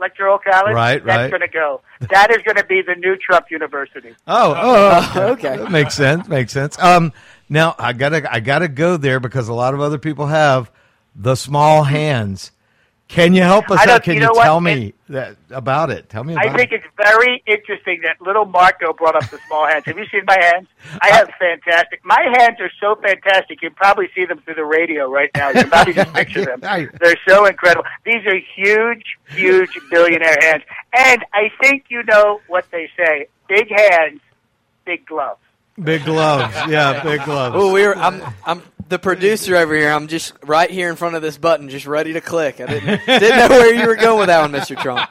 Electoral 0.00 0.38
College, 0.38 0.74
Right, 0.74 1.02
that's 1.04 1.06
right. 1.06 1.30
going 1.30 1.40
to 1.40 1.48
go. 1.48 1.80
That 2.10 2.30
is 2.30 2.38
going 2.42 2.56
to 2.56 2.64
be 2.66 2.82
the 2.82 2.96
new 2.96 3.16
Trump 3.16 3.46
University. 3.50 4.14
Oh, 4.26 4.54
oh, 4.56 4.98
okay. 4.98 5.20
Okay. 5.52 5.56
That 5.62 5.70
makes 5.70 5.94
sense. 5.94 6.28
Makes 6.28 6.52
sense. 6.52 6.78
Um, 6.78 7.12
now 7.48 7.74
I 7.78 7.92
gotta, 7.94 8.30
I 8.30 8.40
gotta 8.40 8.68
go 8.68 8.96
there 8.98 9.20
because 9.20 9.48
a 9.48 9.54
lot 9.54 9.72
of 9.72 9.80
other 9.80 9.96
people 9.98 10.26
have 10.26 10.70
the 11.14 11.34
small 11.36 11.84
hands. 11.84 12.50
Can 13.08 13.34
you 13.34 13.42
help 13.42 13.70
us 13.70 13.86
out? 13.86 14.02
Can 14.02 14.14
you 14.14 14.20
you, 14.20 14.26
know 14.26 14.32
what? 14.32 14.42
tell 14.42 14.60
me 14.60 14.92
that 15.08 15.36
about 15.50 15.90
it? 15.90 16.08
Tell 16.08 16.24
me 16.24 16.34
about 16.34 16.46
I 16.46 16.56
think 16.56 16.72
it. 16.72 16.82
it's 16.82 16.86
very 16.96 17.42
interesting 17.46 18.00
that 18.02 18.20
little 18.20 18.44
Marco 18.44 18.92
brought 18.92 19.14
up 19.14 19.30
the 19.30 19.38
small 19.46 19.66
hands. 19.66 19.84
Have 19.86 19.96
you 19.96 20.06
seen 20.06 20.22
my 20.26 20.36
hands? 20.40 20.66
I 21.00 21.12
have 21.12 21.30
fantastic. 21.38 22.04
My 22.04 22.20
hands 22.36 22.56
are 22.60 22.70
so 22.80 22.96
fantastic. 22.96 23.62
You 23.62 23.70
can 23.70 23.76
probably 23.76 24.08
see 24.14 24.24
them 24.24 24.40
through 24.40 24.56
the 24.56 24.64
radio 24.64 25.08
right 25.08 25.30
now. 25.36 25.48
You 25.48 25.54
can 25.54 25.70
probably 25.70 25.92
just 25.92 26.12
picture 26.14 26.44
them. 26.44 26.60
They're 26.60 27.20
so 27.28 27.46
incredible. 27.46 27.84
These 28.04 28.26
are 28.26 28.40
huge, 28.56 29.04
huge 29.28 29.78
billionaire 29.88 30.38
hands. 30.40 30.64
And 30.92 31.24
I 31.32 31.50
think 31.60 31.84
you 31.88 32.02
know 32.02 32.40
what 32.48 32.66
they 32.72 32.90
say: 32.96 33.28
big 33.48 33.70
hands, 33.70 34.20
big 34.84 35.06
gloves. 35.06 35.40
Big 35.82 36.04
gloves. 36.04 36.54
Yeah, 36.68 37.02
big 37.02 37.24
gloves. 37.24 37.54
Well, 37.54 37.72
we're 37.72 37.94
I'm 37.94 38.22
I'm 38.44 38.62
the 38.88 38.98
producer 38.98 39.56
over 39.56 39.74
here. 39.74 39.90
I'm 39.90 40.06
just 40.06 40.32
right 40.42 40.70
here 40.70 40.88
in 40.88 40.96
front 40.96 41.16
of 41.16 41.22
this 41.22 41.36
button, 41.38 41.68
just 41.68 41.86
ready 41.86 42.14
to 42.14 42.20
click. 42.20 42.60
I 42.60 42.66
didn't 42.66 43.06
didn't 43.06 43.38
know 43.38 43.48
where 43.48 43.74
you 43.74 43.86
were 43.86 43.96
going 43.96 44.20
with 44.20 44.28
that 44.28 44.40
one, 44.40 44.52
Mr. 44.52 44.80
Trump. 44.80 45.10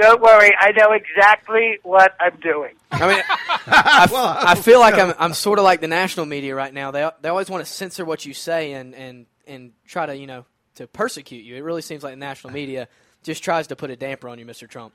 Don't 0.00 0.20
worry, 0.20 0.50
I 0.58 0.72
know 0.72 0.92
exactly 0.92 1.78
what 1.84 2.12
I'm 2.18 2.36
doing. 2.40 2.74
I 2.90 3.06
mean, 3.06 3.22
I 3.66 4.54
feel 4.60 4.80
like 4.80 4.94
I'm 4.94 5.14
I'm 5.18 5.34
sort 5.34 5.58
of 5.58 5.64
like 5.64 5.80
the 5.80 5.88
national 5.88 6.26
media 6.26 6.54
right 6.54 6.72
now. 6.72 6.90
They 6.90 7.08
they 7.20 7.28
always 7.28 7.48
want 7.48 7.64
to 7.64 7.70
censor 7.70 8.04
what 8.04 8.24
you 8.24 8.34
say 8.34 8.72
and 8.72 8.94
and 8.94 9.26
and 9.46 9.72
try 9.86 10.06
to 10.06 10.16
you 10.16 10.26
know 10.26 10.44
to 10.76 10.86
persecute 10.86 11.44
you. 11.44 11.56
It 11.56 11.60
really 11.62 11.82
seems 11.82 12.02
like 12.02 12.14
the 12.14 12.18
national 12.18 12.52
media 12.52 12.88
just 13.22 13.42
tries 13.42 13.68
to 13.68 13.76
put 13.76 13.90
a 13.90 13.96
damper 13.96 14.28
on 14.28 14.38
you, 14.38 14.46
Mr. 14.46 14.68
Trump. 14.68 14.94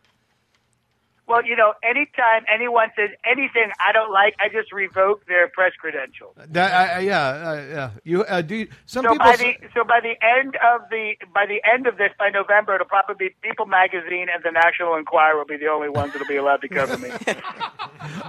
Well, 1.27 1.45
you 1.45 1.55
know, 1.55 1.73
anytime 1.81 2.43
anyone 2.53 2.89
says 2.95 3.09
anything 3.25 3.71
I 3.79 3.93
don't 3.93 4.11
like, 4.11 4.35
I 4.39 4.49
just 4.49 4.73
revoke 4.73 5.25
their 5.27 5.47
press 5.47 5.71
credentials. 5.79 6.35
That, 6.49 6.73
I, 6.73 6.95
I- 6.95 6.99
yeah, 6.99 7.21
uh, 7.27 7.65
yeah. 7.69 7.89
You 8.03 8.23
uh, 8.25 8.41
do. 8.41 8.55
You, 8.55 8.67
some 8.85 9.05
So 9.05 9.11
people. 9.11 9.25
by 9.25 9.35
the 9.37 9.53
so 9.73 9.83
by 9.85 9.99
the 10.01 10.15
end 10.21 10.57
of 10.57 10.89
the 10.89 11.13
by 11.33 11.45
the 11.45 11.61
end 11.71 11.87
of 11.87 11.97
this 11.97 12.09
by 12.19 12.29
November 12.29 12.75
it'll 12.75 12.87
probably 12.87 13.15
be 13.29 13.35
People 13.41 13.65
Magazine 13.65 14.27
and 14.33 14.43
the 14.43 14.51
National 14.51 14.95
Enquirer 14.95 15.37
will 15.37 15.45
be 15.45 15.57
the 15.57 15.67
only 15.67 15.89
ones 15.89 16.11
that'll 16.11 16.27
be 16.27 16.35
allowed 16.35 16.61
to 16.61 16.67
cover 16.67 16.97
me. 16.97 17.11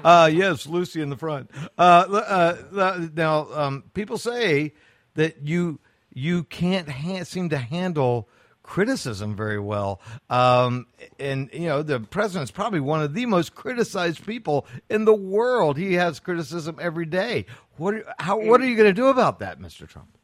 Uh, 0.04 0.28
yes, 0.32 0.66
Lucy 0.66 1.00
in 1.00 1.08
the 1.08 1.16
front. 1.16 1.50
Uh, 1.78 1.82
uh, 2.72 3.06
now, 3.14 3.46
um, 3.54 3.84
people 3.94 4.18
say 4.18 4.72
that 5.14 5.37
you 5.42 5.78
you 6.12 6.44
can't 6.44 6.88
ha- 6.90 7.22
seem 7.25 7.49
to 7.49 7.56
handle 7.56 8.28
criticism 8.62 9.37
very 9.37 9.59
well. 9.59 10.00
Um, 10.31 10.87
and 11.19 11.50
you 11.52 11.66
know, 11.66 11.83
the 11.83 12.00
president's 12.00 12.50
probably 12.50 12.81
one 12.81 13.02
of 13.02 13.14
the 13.14 13.26
most 13.26 13.54
criticized 13.54 14.25
people 14.26 14.66
in 14.88 15.04
the 15.04 15.14
world. 15.14 15.76
He 15.76 15.95
has 15.95 16.21
criticism 16.21 16.78
every 16.81 17.07
day. 17.07 17.47
What? 17.76 18.04
How? 18.19 18.38
What 18.38 18.61
are 18.61 18.66
you 18.66 18.76
going 18.76 18.88
to 18.88 18.92
do 18.92 19.09
about 19.09 19.40
that, 19.40 19.61
Mr. 19.61 19.88
Trump? 19.88 20.16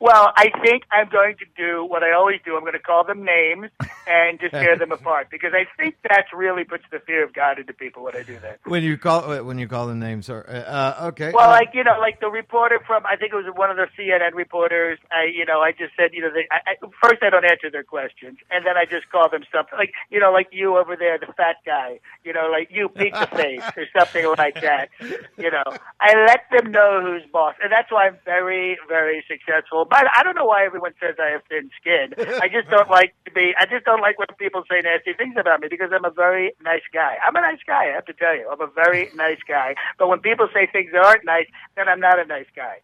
Well, 0.00 0.32
I 0.34 0.48
think 0.64 0.84
I'm 0.90 1.10
going 1.10 1.36
to 1.36 1.44
do 1.58 1.84
what 1.84 2.02
I 2.02 2.12
always 2.12 2.40
do. 2.42 2.56
I'm 2.56 2.62
going 2.62 2.72
to 2.72 2.78
call 2.78 3.04
them 3.04 3.22
names 3.22 3.68
and 4.06 4.40
just 4.40 4.52
tear 4.52 4.78
them 4.78 4.92
apart 4.98 5.28
because 5.30 5.52
I 5.52 5.66
think 5.76 5.96
that 6.08 6.24
really 6.34 6.64
puts 6.64 6.84
the 6.90 7.00
fear 7.00 7.22
of 7.22 7.34
God 7.34 7.58
into 7.58 7.74
people 7.74 8.04
when 8.04 8.16
I 8.16 8.22
do 8.22 8.38
that. 8.40 8.60
When 8.64 8.82
you 8.82 8.96
call 8.96 9.44
when 9.44 9.58
you 9.58 9.68
call 9.68 9.86
them 9.88 10.00
names, 10.00 10.30
or 10.30 10.48
uh, 10.48 11.08
okay. 11.12 11.32
Well, 11.34 11.50
uh, 11.50 11.52
like 11.52 11.74
you 11.74 11.84
know, 11.84 11.98
like 12.00 12.18
the 12.20 12.30
reporter 12.30 12.80
from 12.86 13.04
I 13.04 13.16
think 13.16 13.34
it 13.34 13.36
was 13.36 13.52
one 13.54 13.70
of 13.70 13.76
the 13.76 13.88
CNN 13.98 14.32
reporters. 14.32 14.98
I 15.12 15.24
you 15.24 15.44
know 15.44 15.60
I 15.60 15.72
just 15.72 15.92
said 15.96 16.10
you 16.12 16.22
know 16.22 16.30
they, 16.32 16.48
I, 16.50 16.72
I, 16.72 16.86
first 17.02 17.22
I 17.22 17.28
don't 17.28 17.44
answer 17.44 17.70
their 17.70 17.84
questions 17.84 18.38
and 18.50 18.64
then 18.64 18.78
I 18.78 18.86
just 18.86 19.10
call 19.10 19.28
them 19.28 19.42
something 19.52 19.76
like 19.76 19.92
you 20.08 20.18
know 20.18 20.32
like 20.32 20.48
you 20.50 20.78
over 20.78 20.96
there, 20.96 21.18
the 21.18 21.32
fat 21.36 21.56
guy. 21.66 22.00
You 22.24 22.32
know, 22.32 22.48
like 22.50 22.68
you 22.70 22.88
pizza 22.88 23.26
face 23.26 23.68
or 23.76 23.84
something 23.98 24.26
like 24.38 24.54
that. 24.62 24.88
You 25.36 25.50
know, 25.50 25.64
I 26.00 26.14
let 26.26 26.48
them 26.50 26.72
know 26.72 27.00
who's 27.02 27.30
boss, 27.30 27.54
and 27.62 27.70
that's 27.70 27.92
why 27.92 28.06
I'm 28.06 28.18
very 28.24 28.78
very 28.88 29.22
successful. 29.28 29.86
But 29.90 30.06
I 30.16 30.22
don't 30.22 30.36
know 30.36 30.44
why 30.46 30.64
everyone 30.64 30.94
says 31.00 31.16
I 31.18 31.30
have 31.32 31.42
thin 31.48 31.68
skin. 31.80 32.14
I 32.40 32.48
just 32.48 32.70
don't 32.70 32.88
like 32.98 33.12
to 33.26 33.32
be. 33.32 33.52
I 33.58 33.66
just 33.66 33.84
don't 33.84 34.00
like 34.00 34.18
when 34.20 34.28
people 34.38 34.62
say 34.70 34.80
nasty 34.82 35.12
things 35.14 35.34
about 35.38 35.60
me 35.60 35.66
because 35.68 35.90
I'm 35.92 36.04
a 36.04 36.10
very 36.10 36.52
nice 36.62 36.86
guy. 36.94 37.16
I'm 37.26 37.34
a 37.34 37.40
nice 37.40 37.58
guy. 37.66 37.90
I 37.90 37.94
have 37.94 38.04
to 38.06 38.12
tell 38.12 38.34
you, 38.36 38.48
I'm 38.50 38.60
a 38.60 38.70
very 38.72 39.10
nice 39.16 39.40
guy. 39.46 39.74
But 39.98 40.08
when 40.08 40.20
people 40.20 40.48
say 40.54 40.68
things 40.72 40.92
that 40.92 41.04
aren't 41.04 41.24
nice, 41.26 41.46
then 41.76 41.88
I'm 41.88 42.00
not 42.00 42.20
a 42.20 42.24
nice 42.24 42.46
guy. 42.54 42.76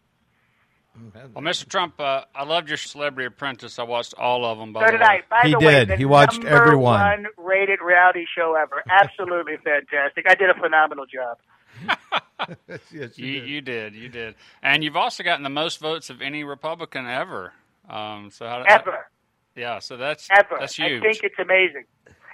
Well, 1.33 1.43
Mr. 1.43 1.67
Trump, 1.69 1.99
uh, 2.01 2.23
I 2.35 2.43
loved 2.43 2.69
your 2.69 2.77
Celebrity 2.77 3.27
Apprentice. 3.27 3.77
I 3.77 3.83
watched 3.83 4.15
all 4.17 4.43
of 4.43 4.57
them. 4.57 4.73
By 4.73 4.79
So 4.81 4.85
the 4.87 4.91
did 4.93 5.01
way. 5.01 5.07
I. 5.07 5.21
By 5.29 5.41
He 5.47 5.51
the 5.53 5.59
way, 5.59 5.73
did. 5.85 5.87
the 5.89 5.95
He 5.95 6.05
watched 6.05 6.43
everyone. 6.43 6.99
one. 6.99 7.23
one 7.23 7.27
rated 7.37 7.79
reality 7.81 8.25
show 8.35 8.55
ever. 8.59 8.83
Absolutely 8.89 9.57
fantastic. 9.63 10.25
I 10.27 10.33
did 10.35 10.49
a 10.49 10.55
phenomenal 10.55 11.05
job. 11.05 11.37
yes, 12.91 13.17
You, 13.17 13.39
did. 13.39 13.47
you 13.49 13.61
did, 13.61 13.95
you 13.95 14.09
did, 14.09 14.35
and 14.61 14.83
you've 14.83 14.97
also 14.97 15.23
gotten 15.23 15.43
the 15.43 15.49
most 15.49 15.79
votes 15.79 16.09
of 16.09 16.21
any 16.21 16.43
Republican 16.43 17.05
ever. 17.07 17.53
Um, 17.89 18.29
so 18.31 18.45
how, 18.47 18.63
Ever. 18.67 19.07
yeah, 19.55 19.79
so 19.79 19.97
that's 19.97 20.27
ever. 20.31 20.57
that's 20.59 20.79
I 20.79 20.99
think 20.99 21.23
it's 21.23 21.39
amazing. 21.39 21.85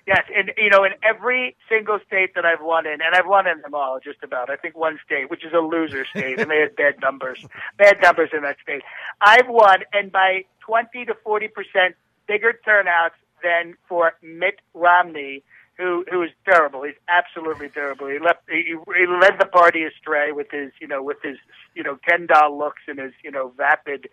Yes, 0.05 0.23
and 0.35 0.51
you 0.57 0.69
know, 0.69 0.83
in 0.83 0.91
every 1.01 1.55
single 1.69 1.99
state 2.05 2.35
that 2.35 2.43
I've 2.45 2.61
won 2.61 2.85
in, 2.85 2.93
and 2.93 3.15
I've 3.15 3.25
won 3.27 3.47
in 3.47 3.61
them 3.61 3.73
all, 3.73 3.99
just 4.03 4.21
about. 4.23 4.49
I 4.49 4.57
think 4.57 4.75
one 4.77 4.99
state, 5.05 5.29
which 5.29 5.45
is 5.45 5.53
a 5.53 5.59
loser 5.59 6.05
state, 6.05 6.39
and 6.39 6.51
they 6.51 6.59
had 6.59 6.75
bad 6.75 6.95
numbers, 7.01 7.45
bad 7.77 7.97
numbers 8.01 8.29
in 8.33 8.41
that 8.41 8.57
state. 8.61 8.81
I've 9.21 9.47
won, 9.47 9.83
and 9.93 10.11
by 10.11 10.43
twenty 10.59 11.05
to 11.05 11.13
forty 11.23 11.47
percent 11.47 11.95
bigger 12.27 12.51
turnouts 12.65 13.15
than 13.43 13.75
for 13.87 14.13
Mitt 14.21 14.59
Romney, 14.73 15.43
who 15.77 16.05
who 16.09 16.21
is 16.23 16.29
terrible. 16.45 16.83
He's 16.83 16.95
absolutely 17.09 17.69
terrible. 17.69 18.07
He 18.07 18.19
left. 18.19 18.39
He, 18.49 18.75
he 18.97 19.05
led 19.07 19.33
the 19.39 19.47
party 19.47 19.83
astray 19.83 20.31
with 20.31 20.47
his, 20.51 20.71
you 20.79 20.87
know, 20.87 21.01
with 21.01 21.17
his, 21.23 21.37
you 21.75 21.83
know, 21.83 21.97
Ken 22.07 22.27
doll 22.27 22.57
looks 22.57 22.81
and 22.87 22.99
his, 22.99 23.11
you 23.23 23.31
know, 23.31 23.51
vapid 23.57 24.07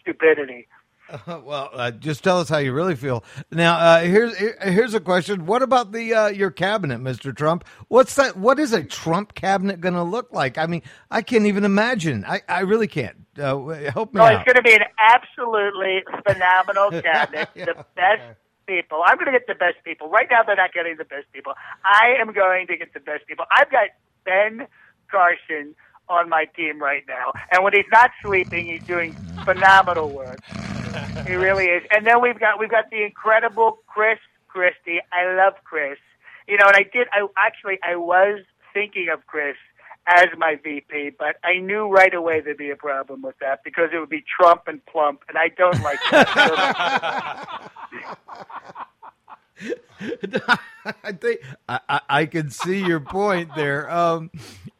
stupidity. 0.00 0.66
well, 1.26 1.68
uh, 1.74 1.90
just 1.90 2.24
tell 2.24 2.40
us 2.40 2.48
how 2.48 2.56
you 2.56 2.72
really 2.72 2.96
feel. 2.96 3.22
Now, 3.52 3.76
uh, 3.76 4.00
here's 4.00 4.34
here's 4.62 4.94
a 4.94 5.00
question. 5.00 5.44
What 5.44 5.60
about 5.62 5.92
the 5.92 6.14
uh, 6.14 6.26
your 6.28 6.50
cabinet, 6.50 6.98
Mr. 6.98 7.36
Trump? 7.36 7.64
What's 7.88 8.14
that? 8.14 8.38
What 8.38 8.58
is 8.58 8.72
a 8.72 8.82
Trump 8.82 9.34
cabinet 9.34 9.82
going 9.82 9.94
to 9.94 10.02
look 10.02 10.32
like? 10.32 10.56
I 10.56 10.66
mean, 10.66 10.80
I 11.10 11.20
can't 11.20 11.44
even 11.44 11.64
imagine. 11.64 12.24
I, 12.26 12.40
I 12.48 12.60
really 12.60 12.88
can't. 12.88 13.18
Uh, 13.38 13.66
help 13.90 14.14
me 14.14 14.20
Oh, 14.20 14.24
out. 14.24 14.34
it's 14.34 14.44
going 14.44 14.56
to 14.56 14.62
be 14.62 14.74
an 14.74 14.84
absolutely 14.98 16.02
phenomenal 16.26 16.90
cabinet. 17.02 17.48
Yeah, 17.54 17.64
The 17.66 17.84
best 17.94 18.22
people. 18.66 19.02
I'm 19.06 19.16
going 19.16 19.26
to 19.26 19.32
get 19.32 19.46
the 19.46 19.54
best 19.54 19.76
people. 19.84 20.08
Right 20.08 20.26
now, 20.30 20.42
they're 20.42 20.56
not 20.56 20.72
getting 20.72 20.96
the 20.96 21.04
best 21.04 21.26
people. 21.32 21.54
I 21.84 22.14
am 22.20 22.32
going 22.32 22.66
to 22.68 22.76
get 22.76 22.92
the 22.94 23.00
best 23.00 23.26
people. 23.26 23.44
I've 23.56 23.70
got 23.70 23.88
Ben 24.24 24.66
Carson 25.10 25.74
on 26.08 26.28
my 26.28 26.44
team 26.56 26.80
right 26.80 27.02
now, 27.08 27.32
and 27.50 27.64
when 27.64 27.72
he's 27.72 27.88
not 27.90 28.10
sleeping, 28.22 28.66
he's 28.66 28.82
doing 28.82 29.12
phenomenal 29.44 30.10
work. 30.10 30.38
He 31.26 31.34
really 31.34 31.66
is. 31.66 31.82
And 31.90 32.06
then 32.06 32.20
we've 32.20 32.38
got 32.38 32.60
we've 32.60 32.70
got 32.70 32.90
the 32.90 33.02
incredible 33.02 33.78
Chris 33.86 34.18
Christie. 34.46 35.00
I 35.12 35.34
love 35.34 35.54
Chris. 35.64 35.98
You 36.46 36.56
know, 36.58 36.66
and 36.66 36.76
I 36.76 36.82
did. 36.82 37.08
I 37.12 37.26
actually 37.36 37.78
I 37.82 37.96
was 37.96 38.44
thinking 38.72 39.08
of 39.12 39.26
Chris 39.26 39.56
as 40.06 40.26
my 40.36 40.56
VP, 40.62 41.12
but 41.18 41.36
I 41.44 41.58
knew 41.58 41.88
right 41.88 42.12
away 42.12 42.40
there'd 42.40 42.56
be 42.56 42.70
a 42.70 42.76
problem 42.76 43.22
with 43.22 43.36
that 43.40 43.60
because 43.64 43.90
it 43.92 43.98
would 43.98 44.10
be 44.10 44.24
Trump 44.40 44.62
and 44.66 44.84
plump, 44.86 45.22
and 45.28 45.38
I 45.38 45.48
don't 45.48 45.80
like 45.82 45.98
that. 46.10 47.70
I 51.04 51.12
think 51.12 51.40
I, 51.68 51.80
I, 51.88 52.00
I 52.08 52.26
can 52.26 52.50
see 52.50 52.84
your 52.84 53.00
point 53.00 53.50
there. 53.54 53.90
Um, 53.90 54.30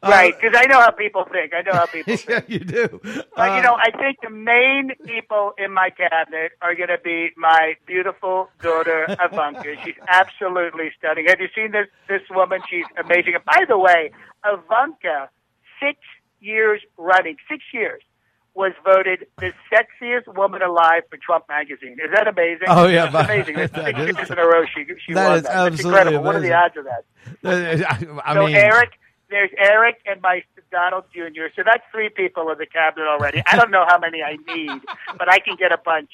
uh, 0.03 0.09
right, 0.09 0.33
because 0.39 0.55
I 0.59 0.67
know 0.67 0.79
how 0.79 0.91
people 0.91 1.25
think. 1.31 1.53
I 1.53 1.61
know 1.61 1.73
how 1.73 1.85
people 1.85 2.15
think. 2.17 2.29
yeah, 2.29 2.41
you 2.47 2.59
do. 2.59 2.99
But 3.03 3.23
Uh, 3.37 3.55
you 3.55 3.61
know, 3.63 3.75
I 3.75 3.91
think 3.91 4.17
the 4.21 4.29
main 4.29 4.91
people 5.05 5.53
in 5.57 5.71
my 5.73 5.89
cabinet 5.89 6.51
are 6.61 6.75
going 6.75 6.89
to 6.89 6.99
be 7.03 7.29
my 7.37 7.75
beautiful 7.87 8.49
daughter 8.61 9.05
Ivanka. 9.09 9.75
She's 9.83 9.95
absolutely 10.07 10.91
stunning. 10.97 11.25
Have 11.27 11.39
you 11.39 11.47
seen 11.55 11.71
this 11.71 11.87
this 12.07 12.21
woman? 12.29 12.61
She's 12.69 12.85
amazing. 13.03 13.35
And 13.35 13.45
by 13.45 13.63
the 13.67 13.77
way, 13.77 14.11
Ivanka, 14.45 15.29
six 15.81 15.99
years 16.39 16.81
running, 16.97 17.37
six 17.49 17.63
years, 17.73 18.01
was 18.55 18.71
voted 18.83 19.27
the 19.37 19.51
sexiest 19.71 20.33
woman 20.35 20.61
alive 20.61 21.03
for 21.09 21.17
Trump 21.17 21.45
magazine. 21.49 21.97
Is 22.03 22.09
that 22.13 22.27
amazing? 22.27 22.67
Oh, 22.67 22.87
yeah, 22.87 23.09
That's 23.11 23.29
amazing. 23.29 23.55
That's 23.55 23.73
that 23.75 23.85
six 23.85 23.99
is- 23.99 24.17
years 24.17 24.29
in 24.31 24.39
a 24.39 24.45
row 24.47 24.65
she 24.65 24.85
she 25.05 25.13
that 25.13 25.27
won 25.27 25.37
is 25.37 25.43
that. 25.43 25.69
That's 25.69 25.83
incredible. 25.83 26.23
What 26.23 26.35
are 26.35 26.39
the 26.39 26.53
odds 26.53 26.75
of 26.77 26.85
that? 26.85 27.05
I, 27.43 28.21
I 28.23 28.33
so 28.33 28.45
mean, 28.45 28.55
Eric, 28.55 28.91
there's 29.29 29.49
Eric 29.57 29.97
and 30.05 30.21
my 30.21 30.43
Donald 30.71 31.03
Jr. 31.13 31.47
So 31.55 31.63
that's 31.65 31.83
three 31.91 32.09
people 32.09 32.49
in 32.51 32.57
the 32.57 32.65
cabinet 32.65 33.07
already. 33.07 33.43
I 33.45 33.57
don't 33.57 33.71
know 33.71 33.85
how 33.87 33.99
many 33.99 34.21
I 34.23 34.37
need, 34.53 34.81
but 35.17 35.29
I 35.31 35.39
can 35.39 35.55
get 35.57 35.71
a 35.71 35.77
bunch. 35.83 36.09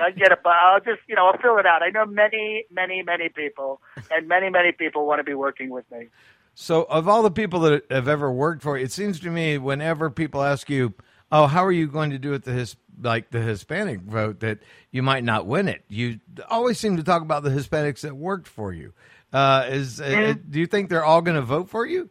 I 0.00 0.10
get 0.12 0.32
a. 0.32 0.38
I'll 0.46 0.80
just 0.80 1.00
you 1.08 1.16
know 1.16 1.26
I'll 1.26 1.38
fill 1.38 1.58
it 1.58 1.66
out. 1.66 1.82
I 1.82 1.90
know 1.90 2.06
many, 2.06 2.64
many, 2.70 3.02
many 3.02 3.28
people, 3.28 3.80
and 4.10 4.28
many, 4.28 4.48
many 4.50 4.72
people 4.72 5.06
want 5.06 5.18
to 5.18 5.24
be 5.24 5.34
working 5.34 5.68
with 5.70 5.84
me. 5.90 6.08
So, 6.54 6.84
of 6.84 7.08
all 7.08 7.22
the 7.22 7.30
people 7.30 7.60
that 7.60 7.84
have 7.90 8.08
ever 8.08 8.30
worked 8.30 8.62
for 8.62 8.78
you, 8.78 8.84
it 8.84 8.92
seems 8.92 9.18
to 9.20 9.30
me 9.30 9.58
whenever 9.58 10.10
people 10.10 10.42
ask 10.42 10.68
you, 10.70 10.94
"Oh, 11.32 11.46
how 11.46 11.64
are 11.64 11.72
you 11.72 11.88
going 11.88 12.10
to 12.10 12.18
do 12.18 12.30
with 12.30 12.44
the 12.44 12.52
his 12.52 12.76
like 13.00 13.30
the 13.30 13.40
Hispanic 13.40 14.00
vote 14.02 14.40
that 14.40 14.58
you 14.92 15.02
might 15.02 15.24
not 15.24 15.46
win 15.46 15.66
it?" 15.66 15.84
You 15.88 16.20
always 16.48 16.78
seem 16.78 16.98
to 16.98 17.02
talk 17.02 17.22
about 17.22 17.42
the 17.42 17.50
Hispanics 17.50 18.02
that 18.02 18.14
worked 18.14 18.46
for 18.46 18.72
you. 18.72 18.92
Uh, 19.32 19.66
is 19.68 20.00
uh, 20.00 20.34
do 20.48 20.60
you 20.60 20.66
think 20.66 20.90
they're 20.90 21.04
all 21.04 21.22
going 21.22 21.36
to 21.36 21.42
vote 21.42 21.70
for 21.70 21.86
you? 21.86 22.10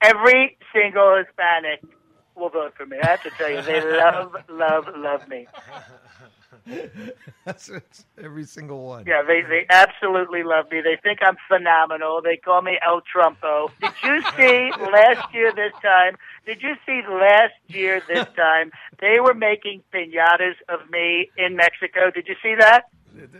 Every 0.00 0.56
single 0.72 1.16
Hispanic 1.16 1.82
will 2.34 2.48
vote 2.48 2.74
for 2.76 2.86
me. 2.86 2.96
I 3.02 3.06
have 3.06 3.22
to 3.22 3.30
tell 3.30 3.50
you, 3.50 3.62
they 3.62 3.80
love, 3.80 4.34
love, 4.48 4.84
love 4.96 5.28
me. 5.28 5.46
That's 7.44 7.68
it's 7.68 8.06
every 8.22 8.44
single 8.44 8.86
one. 8.86 9.04
Yeah, 9.06 9.22
they 9.22 9.42
they 9.42 9.66
absolutely 9.68 10.42
love 10.42 10.70
me. 10.70 10.80
They 10.80 10.96
think 11.02 11.18
I'm 11.22 11.36
phenomenal. 11.48 12.22
They 12.22 12.36
call 12.36 12.62
me 12.62 12.78
El 12.86 13.02
Trumpo. 13.02 13.70
Did 13.80 13.92
you 14.02 14.22
see 14.36 14.70
last 14.80 15.34
year 15.34 15.52
this 15.54 15.72
time? 15.82 16.16
Did 16.46 16.62
you 16.62 16.74
see 16.86 17.00
last 17.08 17.54
year 17.68 18.02
this 18.08 18.26
time? 18.36 18.70
They 19.00 19.18
were 19.20 19.34
making 19.34 19.82
pinatas 19.92 20.54
of 20.68 20.88
me 20.90 21.30
in 21.38 21.56
Mexico. 21.56 22.10
Did 22.10 22.26
you 22.28 22.34
see 22.42 22.54
that? 22.58 22.84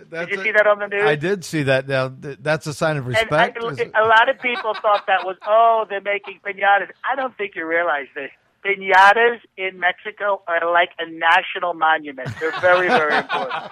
That's 0.09 0.29
Did 0.31 0.37
you 0.37 0.41
a- 0.41 0.45
see 0.45 0.53
that 0.53 0.67
on 0.67 0.79
the 0.79 0.87
news? 0.89 1.05
I 1.05 1.17
did 1.17 1.45
see 1.45 1.65
that. 1.65 1.89
Now 1.89 2.09
th- 2.09 2.39
that's 2.41 2.67
a 2.67 2.73
sign 2.75 2.97
of 2.97 3.07
respect. 3.07 3.57
It- 3.61 3.93
a 3.95 4.07
lot 4.07 4.29
of 4.29 4.41
people 4.41 4.75
thought 4.75 5.07
that 5.09 5.25
was, 5.25 5.37
oh, 5.47 5.85
they're 5.89 6.01
making 6.01 6.41
pinatas. 6.47 6.91
I 7.05 7.17
don't 7.17 7.37
think 7.37 7.55
you 7.57 7.67
realize 7.67 8.07
this. 8.15 8.31
Pinatas 8.65 9.41
in 9.59 9.79
Mexico 9.79 10.43
are 10.49 10.71
like 10.73 10.91
a 10.99 11.11
national 11.11 11.75
monument. 11.75 12.29
They're 12.41 12.59
very, 12.61 12.89
very 12.89 13.17
important. 13.19 13.63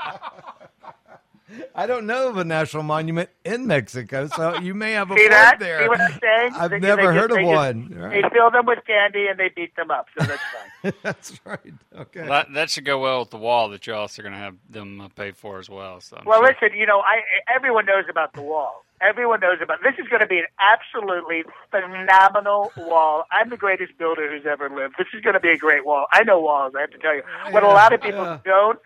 I 1.75 1.87
don't 1.87 2.07
know 2.07 2.29
of 2.29 2.37
a 2.37 2.45
national 2.45 2.83
monument 2.83 3.31
in 3.45 3.67
Mexico, 3.67 4.27
so 4.29 4.59
you 4.59 4.75
may 4.75 4.93
have 4.93 5.11
a 5.11 5.15
See 5.15 5.21
point 5.23 5.31
that? 5.31 5.59
there. 5.59 5.83
See 5.83 5.89
what 5.89 6.01
I'm 6.01 6.19
saying? 6.21 6.53
I've 6.55 6.71
They- 6.71 6.79
never 6.81 6.97
they 7.03 7.03
just- 7.09 7.17
heard 7.21 7.31
of 7.31 7.37
they 7.37 7.43
just- 7.45 7.55
one. 7.55 8.11
They 8.11 8.23
fill 8.33 8.51
them 8.51 8.67
with 8.67 8.79
candy 8.87 9.27
and 9.29 9.39
they 9.39 9.49
beat 9.49 9.75
them 9.77 9.91
up, 9.91 10.07
so 10.19 10.25
that's 10.27 10.43
fine. 10.83 10.93
That's 11.03 11.41
right. 11.45 11.75
Okay. 11.99 12.27
That, 12.27 12.53
that 12.55 12.71
should 12.71 12.85
go 12.85 12.99
well 12.99 13.21
with 13.21 13.31
the 13.31 13.37
wall 13.39 13.69
that 13.71 13.87
you're 13.87 13.97
also 13.97 14.23
going 14.23 14.33
to 14.33 14.39
have 14.39 14.57
them 14.69 15.01
uh, 15.01 15.09
pay 15.09 15.31
for 15.33 15.59
as 15.59 15.69
well. 15.71 16.01
So 16.01 16.17
I'm 16.19 16.25
Well, 16.25 16.41
sure. 16.41 16.49
listen, 16.61 16.79
you 16.79 16.87
know, 16.87 17.01
I 17.01 17.21
everyone 17.55 17.87
knows 17.87 18.05
about 18.11 18.33
the 18.35 18.43
wall. 18.43 18.85
Everyone 19.01 19.41
knows 19.41 19.59
about 19.61 19.79
this. 19.83 19.95
Is 19.99 20.07
going 20.09 20.21
to 20.21 20.29
be 20.29 20.39
an 20.39 20.47
absolutely 20.61 21.43
phenomenal 21.73 22.73
wall. 22.77 23.25
I'm 23.33 23.51
the 23.51 23.57
greatest 23.57 23.99
builder 23.99 24.31
who's 24.31 24.47
ever 24.47 24.71
lived. 24.71 24.95
This 24.99 25.09
is 25.13 25.21
going 25.23 25.35
to 25.35 25.41
be 25.41 25.49
a 25.51 25.57
great 25.57 25.85
wall. 25.85 26.07
I 26.13 26.23
know 26.23 26.41
walls. 26.41 26.75
I 26.77 26.83
have 26.83 26.91
to 26.91 26.99
tell 26.99 27.15
you. 27.15 27.23
What 27.51 27.63
a 27.65 27.69
lot 27.69 27.93
of 27.93 28.01
people 28.01 28.23
Yeah. 28.25 28.39
don't. 28.45 28.79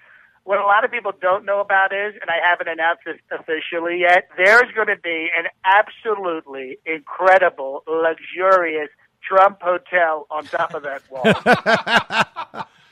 What 0.46 0.60
a 0.60 0.62
lot 0.62 0.84
of 0.84 0.92
people 0.92 1.10
don't 1.20 1.44
know 1.44 1.58
about 1.58 1.92
is, 1.92 2.14
and 2.22 2.30
I 2.30 2.38
haven't 2.48 2.68
announced 2.68 3.02
this 3.04 3.16
officially 3.32 3.98
yet, 3.98 4.28
there's 4.36 4.70
going 4.76 4.86
to 4.86 4.96
be 4.96 5.28
an 5.36 5.46
absolutely 5.64 6.78
incredible, 6.86 7.82
luxurious 7.88 8.88
Trump 9.26 9.60
hotel 9.60 10.28
on 10.30 10.44
top 10.44 10.72
of 10.72 10.84
that 10.84 11.02
wall. 11.10 11.24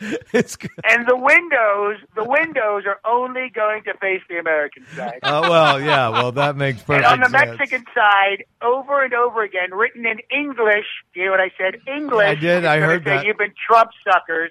it's 0.32 0.56
good. 0.56 0.72
And 0.82 1.06
the 1.06 1.16
windows, 1.16 1.98
the 2.16 2.24
windows 2.24 2.82
are 2.86 2.98
only 3.04 3.50
going 3.54 3.84
to 3.84 3.94
face 3.98 4.22
the 4.28 4.38
American 4.38 4.84
side. 4.96 5.20
Oh 5.22 5.42
well, 5.42 5.80
yeah. 5.80 6.08
Well, 6.08 6.32
that 6.32 6.56
makes 6.56 6.78
and 6.78 6.86
perfect 6.86 7.06
on 7.06 7.20
the 7.20 7.28
sense. 7.28 7.58
Mexican 7.58 7.84
side, 7.94 8.44
over 8.62 9.04
and 9.04 9.14
over 9.14 9.44
again, 9.44 9.72
written 9.72 10.06
in 10.06 10.18
English. 10.36 10.86
You 11.14 11.22
hear 11.22 11.30
what 11.30 11.40
I 11.40 11.52
said? 11.56 11.80
English. 11.86 12.26
I 12.26 12.34
did, 12.34 12.64
I 12.64 12.80
heard 12.80 13.04
say, 13.04 13.10
that. 13.10 13.26
You've 13.26 13.38
been 13.38 13.54
Trump 13.68 13.90
suckers. 14.02 14.50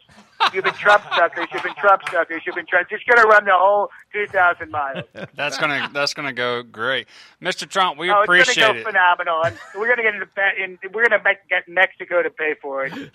You've 0.53 0.63
been 0.63 0.73
Trump 0.73 1.03
suckers. 1.15 1.47
You've 1.53 1.63
been 1.63 1.75
Trump 1.75 2.01
suckers. 2.11 2.41
You've 2.45 2.55
been 2.55 2.65
Trump. 2.65 2.89
Just 2.89 3.05
going 3.05 3.21
to 3.21 3.27
run 3.27 3.45
the 3.45 3.51
whole 3.53 3.89
2,000 4.13 4.71
miles. 4.71 5.05
That's 5.35 5.57
gonna 5.57 5.89
that's 5.93 6.13
gonna 6.13 6.33
go 6.33 6.63
great, 6.63 7.07
Mr. 7.41 7.67
Trump. 7.67 7.97
We 7.97 8.09
oh, 8.09 8.21
it's 8.21 8.25
appreciate 8.25 8.63
going 8.63 8.73
to 8.75 8.79
it. 8.81 8.83
go 8.83 8.89
phenomenal. 8.91 9.45
And 9.45 9.57
we're 9.75 9.87
going 9.87 9.97
to 9.97 10.03
get 10.03 10.15
into 10.15 10.27
in, 10.63 10.77
we're 10.93 11.07
going 11.07 11.19
to 11.19 11.23
make, 11.23 11.47
get 11.49 11.67
Mexico 11.67 12.21
to 12.21 12.29
pay 12.29 12.55
for 12.61 12.85
it. 12.85 12.93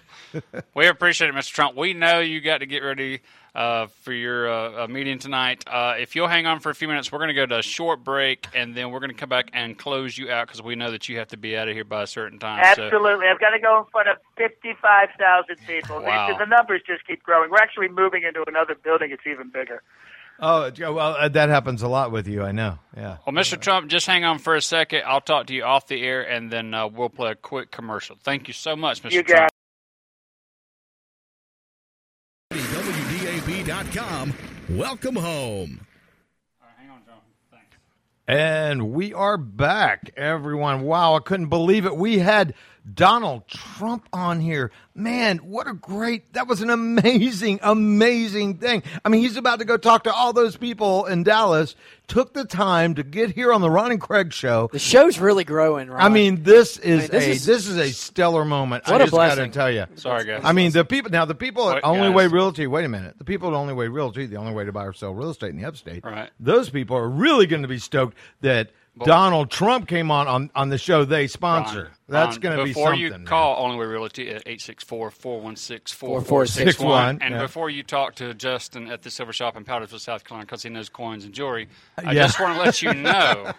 We 0.75 0.87
appreciate 0.87 1.29
it, 1.29 1.35
Mr. 1.35 1.53
Trump. 1.53 1.77
We 1.77 1.95
know 1.95 2.21
you 2.21 2.41
got 2.41 2.59
to 2.59 2.67
get 2.67 2.83
ready 2.83 3.21
uh, 3.59 3.89
for 4.03 4.13
your 4.13 4.49
uh, 4.49 4.85
uh, 4.85 4.87
meeting 4.87 5.19
tonight. 5.19 5.65
Uh, 5.67 5.95
if 5.99 6.15
you'll 6.15 6.29
hang 6.29 6.47
on 6.47 6.61
for 6.61 6.71
a 6.71 6.75
few 6.77 6.87
minutes, 6.87 7.11
we're 7.11 7.19
going 7.19 7.29
to 7.29 7.35
go 7.35 7.45
to 7.45 7.59
a 7.59 7.63
short 7.63 8.05
break, 8.05 8.47
and 8.55 8.73
then 8.73 8.93
we're 8.93 9.01
going 9.01 9.11
to 9.11 9.17
come 9.17 9.29
back 9.29 9.51
and 9.53 9.77
close 9.77 10.17
you 10.17 10.31
out 10.31 10.47
because 10.47 10.63
we 10.63 10.77
know 10.77 10.93
that 10.93 11.09
you 11.09 11.19
have 11.19 11.27
to 11.29 11.37
be 11.37 11.57
out 11.57 11.67
of 11.67 11.75
here 11.75 11.83
by 11.83 12.05
a 12.05 12.07
certain 12.07 12.39
time. 12.39 12.65
So- 12.77 12.85
Absolutely. 12.85 13.27
I've 13.27 13.41
got 13.41 13.51
to 13.51 13.59
go 13.59 13.81
in 13.81 13.85
front 13.91 14.09
of 14.11 14.19
55,000 14.37 15.57
people. 15.67 16.01
Wow. 16.03 16.29
The, 16.29 16.45
the 16.45 16.47
numbers 16.47 16.83
just 16.87 17.05
keep 17.05 17.25
growing. 17.25 17.51
We're 17.51 17.59
actually 17.59 17.89
moving 17.89 18.23
into 18.23 18.45
another 18.47 18.77
building. 18.77 19.11
It's 19.11 19.27
even 19.27 19.51
bigger. 19.51 19.83
Oh, 20.41 20.71
well, 20.79 21.17
uh, 21.19 21.29
that 21.31 21.49
happens 21.49 21.83
a 21.83 21.89
lot 21.89 22.13
with 22.13 22.29
you. 22.29 22.45
I 22.45 22.53
know. 22.53 22.79
Yeah. 22.97 23.17
Well, 23.27 23.35
Mr. 23.35 23.61
Trump, 23.61 23.91
just 23.91 24.07
hang 24.07 24.23
on 24.23 24.39
for 24.39 24.55
a 24.55 24.63
second. 24.63 25.03
I'll 25.05 25.21
talk 25.21 25.49
to 25.49 25.55
you 25.55 25.65
off 25.65 25.89
the 25.89 26.01
air, 26.01 26.23
and 26.23 26.49
then 26.49 26.73
uh, 26.75 26.87
we'll 26.87 27.09
play 27.09 27.33
a 27.33 27.35
quick 27.35 27.73
commercial. 27.73 28.17
Thank 28.23 28.47
you 28.47 28.55
so 28.55 28.77
much, 28.77 29.03
Mr. 29.03 29.11
You 29.11 29.25
Trump. 29.25 29.51
Got 33.65 33.91
Welcome 34.69 35.17
home. 35.17 35.87
Hang 36.77 36.91
on, 36.91 37.01
John. 37.07 37.15
Thanks. 37.51 37.79
And 38.27 38.93
we 38.93 39.15
are 39.15 39.39
back, 39.39 40.11
everyone. 40.19 40.83
Wow, 40.83 41.15
I 41.15 41.21
couldn't 41.21 41.49
believe 41.49 41.87
it. 41.87 41.97
We 41.97 42.19
had 42.19 42.53
Donald 42.95 43.47
Trump 43.49 44.09
on 44.13 44.41
here. 44.41 44.71
Man, 44.95 45.39
what 45.39 45.67
a 45.69 45.75
great, 45.75 46.33
that 46.33 46.49
was 46.49 46.61
an 46.63 46.71
amazing, 46.71 47.61
amazing 47.63 48.59
thing. 48.59 48.83
I 49.05 49.09
mean, 49.09 49.21
he's 49.21 49.37
about 49.37 49.59
to 49.61 49.65
go 49.65 49.77
talk 49.77 50.05
to 50.05 50.13
all 50.13 50.33
those 50.33 50.57
people 50.57 51.07
in 51.07 51.23
Dallas, 51.23 51.77
took 52.09 52.33
the 52.35 52.45
time 52.45 52.95
to 52.95 53.03
get 53.03 53.31
here 53.31 53.53
on 53.53 53.61
the 53.61 53.71
Ron 53.71 53.93
and 53.93 54.01
Craig 54.01 54.33
show. 54.33 54.69
The 54.73 54.79
show's 54.79 55.19
really 55.19 55.45
growing, 55.45 55.89
right? 55.89 56.03
I 56.05 56.09
mean, 56.09 56.43
this 56.43 56.79
is 56.79 57.01
Man, 57.03 57.09
this 57.11 57.27
a 57.27 57.31
is- 57.31 57.47
this 57.47 57.67
is 57.69 57.77
a 57.77 57.91
stellar 57.93 58.45
moment. 58.45 58.85
What 58.87 58.95
I 58.95 58.97
a 58.97 59.07
just 59.07 59.13
got 59.13 59.29
to 59.29 59.35
blessing. 59.37 59.53
tell 59.53 59.71
you. 59.71 59.85
Sorry, 59.97 60.25
guys. 60.25 60.41
I 60.45 60.53
mean, 60.53 60.73
the 60.73 60.85
people 60.85 61.11
now 61.11 61.25
the 61.25 61.35
people 61.35 61.69
at 61.71 61.77
Wait, 61.77 61.85
Only 61.85 62.09
guys. 62.09 62.15
Way 62.17 62.27
Realty. 62.29 62.67
Wait 62.67 62.85
a 62.85 62.89
minute, 62.89 63.19
the 63.19 63.25
people 63.25 63.49
at 63.49 63.55
Only 63.55 63.75
Way 63.75 63.89
Realty, 63.89 64.27
the 64.27 64.37
only 64.37 64.53
way 64.53 64.65
to 64.65 64.73
buy 64.73 64.85
or 64.85 64.93
sell 64.93 65.15
real 65.15 65.31
estate 65.31 65.51
in 65.51 65.59
the 65.59 65.65
upstate. 65.67 66.05
Right. 66.05 66.31
Those 66.41 66.71
people 66.71 66.97
are 66.97 67.09
really 67.09 67.47
going 67.47 67.63
to 67.63 67.69
be 67.69 67.79
stoked 67.79 68.17
that 68.41 68.71
Donald 69.05 69.51
Trump 69.51 69.89
came 69.89 70.11
on 70.11 70.29
on, 70.29 70.51
on 70.55 70.69
the 70.69 70.79
show 70.79 71.05
they 71.05 71.27
sponsor. 71.27 71.85
Ron, 71.85 71.91
That's 72.09 72.39
going 72.39 72.57
to 72.59 72.65
be 72.65 72.73
something. 72.73 72.75
before 72.75 72.87
something. 72.93 73.01
you 73.05 73.11
man. 73.11 73.25
call 73.27 73.65
Only 73.65 73.77
Way 73.79 73.87
Realty 73.87 74.31
at 74.31 74.45
864-416-4461, 74.47 77.19
and 77.21 77.35
yeah. 77.35 77.43
before 77.43 77.71
you 77.71 77.83
talk 77.83 78.15
to 78.17 78.35
Justin 78.35 78.89
at 78.91 79.03
the 79.03 79.11
Silver 79.11 79.33
Shop 79.33 79.57
in 79.57 79.65
Powdersville, 79.65 80.01
South 80.01 80.25
Carolina, 80.25 80.47
because 80.47 80.63
he 80.63 80.71
knows 80.71 80.89
coins 80.89 81.25
and 81.25 81.33
jewelry, 81.35 81.69
I 81.97 82.13
Yeah. 82.13 82.27
just 82.27 82.41
want 82.41 82.57
to 82.57 82.63
let 82.63 82.83
you 82.83 82.95
know 83.03 83.53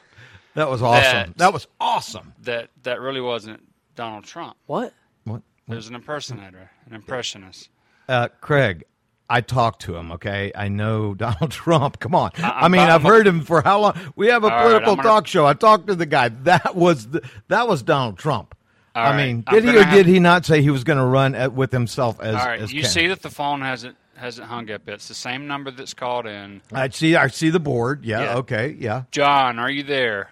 that 0.56 0.70
was 0.70 0.82
awesome. 0.82 1.30
that- 1.30 1.38
That 1.38 1.54
was 1.54 1.68
awesome. 1.80 2.34
that 2.44 2.70
that 2.84 3.00
really 3.02 3.22
wasn't 3.22 3.62
Donald 3.96 4.24
Trump. 4.26 4.58
what? 4.66 4.94
What? 5.26 5.42
It 5.68 5.76
was 5.76 5.88
an 5.88 5.96
impersonator, 5.96 6.72
an 6.88 6.96
impressionist. 6.96 7.70
Uh, 8.08 8.30
Craig, 8.42 8.86
I 9.30 9.42
talked 9.42 9.82
to 9.84 9.96
him. 9.96 10.12
Okay, 10.14 10.52
I 10.56 10.68
know 10.70 11.14
Donald 11.16 11.52
Trump. 11.52 12.00
Come 12.00 12.16
on. 12.16 12.32
I, 12.38 12.62
I'm 12.62 12.72
mean, 12.72 12.82
about- 12.82 12.96
I've 13.02 13.04
heard 13.08 13.28
him 13.28 13.42
for 13.42 13.62
how 13.62 13.80
long? 13.82 14.14
We 14.16 14.28
have 14.28 14.44
a 14.44 14.50
political 14.50 14.92
I'm 14.92 14.98
gonna- 14.98 15.04
talk 15.10 15.28
show. 15.28 15.46
I 15.46 15.54
talked 15.54 15.88
to 15.88 15.96
the 15.96 16.06
guy. 16.06 16.30
That 16.30 16.76
was 16.76 17.08
the, 17.10 17.22
that 17.48 17.68
was 17.68 17.84
Donald 17.84 18.18
Trump. 18.18 18.56
All 18.96 19.04
I 19.06 19.10
right, 19.12 19.18
mean, 19.28 19.44
I'm 19.48 19.54
did 19.56 19.64
he 19.66 19.78
or 19.78 19.84
have- 19.84 19.94
did 19.94 20.06
he 20.08 20.20
not 20.20 20.46
say 20.46 20.62
he 20.62 20.72
was 20.72 20.84
going 20.84 20.98
to 20.98 21.06
run 21.06 21.36
at, 21.36 21.54
with 21.54 21.72
himself 21.72 22.20
as? 22.20 22.36
All 22.36 22.46
right, 22.46 22.60
as 22.60 22.74
you 22.74 22.82
Ken? 22.82 22.90
see 22.90 23.08
that 23.08 23.22
the 23.22 23.30
phone 23.30 23.62
hasn't 23.62 23.96
hasn't 24.16 24.48
hung 24.48 24.70
up 24.72 24.82
yet. 24.88 24.96
It's 24.96 25.08
the 25.08 25.14
same 25.14 25.48
number 25.48 25.72
that's 25.72 25.94
called 25.94 26.26
in. 26.26 26.62
I 26.74 26.90
see. 26.90 27.16
I 27.16 27.28
see 27.28 27.50
the 27.52 27.60
board. 27.60 28.04
Yeah. 28.04 28.22
Yeah. 28.24 28.36
Okay. 28.38 28.76
Yeah. 28.80 29.04
John, 29.12 29.60
are 29.60 29.70
you 29.70 29.84
there? 29.84 30.30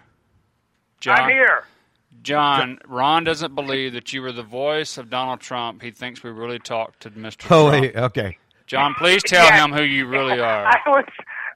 John, 1.00 1.20
I'm 1.20 1.30
here. 1.30 1.64
John, 2.22 2.78
Ron 2.86 3.24
doesn't 3.24 3.54
believe 3.54 3.92
that 3.94 4.12
you 4.12 4.20
were 4.20 4.32
the 4.32 4.42
voice 4.42 4.98
of 4.98 5.08
Donald 5.08 5.40
Trump. 5.40 5.80
He 5.82 5.90
thinks 5.92 6.22
we 6.22 6.30
really 6.30 6.58
talked 6.58 7.00
to 7.04 7.10
Mr. 7.10 7.46
Oh, 7.50 7.70
Trump. 7.70 7.82
wait, 7.82 7.96
okay. 7.96 8.38
John, 8.68 8.94
please 8.94 9.22
tell 9.26 9.44
Yeah. 9.44 9.64
him 9.64 9.72
who 9.72 9.82
you 9.82 10.06
really 10.06 10.38
are. 10.40 10.66
I 10.66 10.78
was 10.86 11.04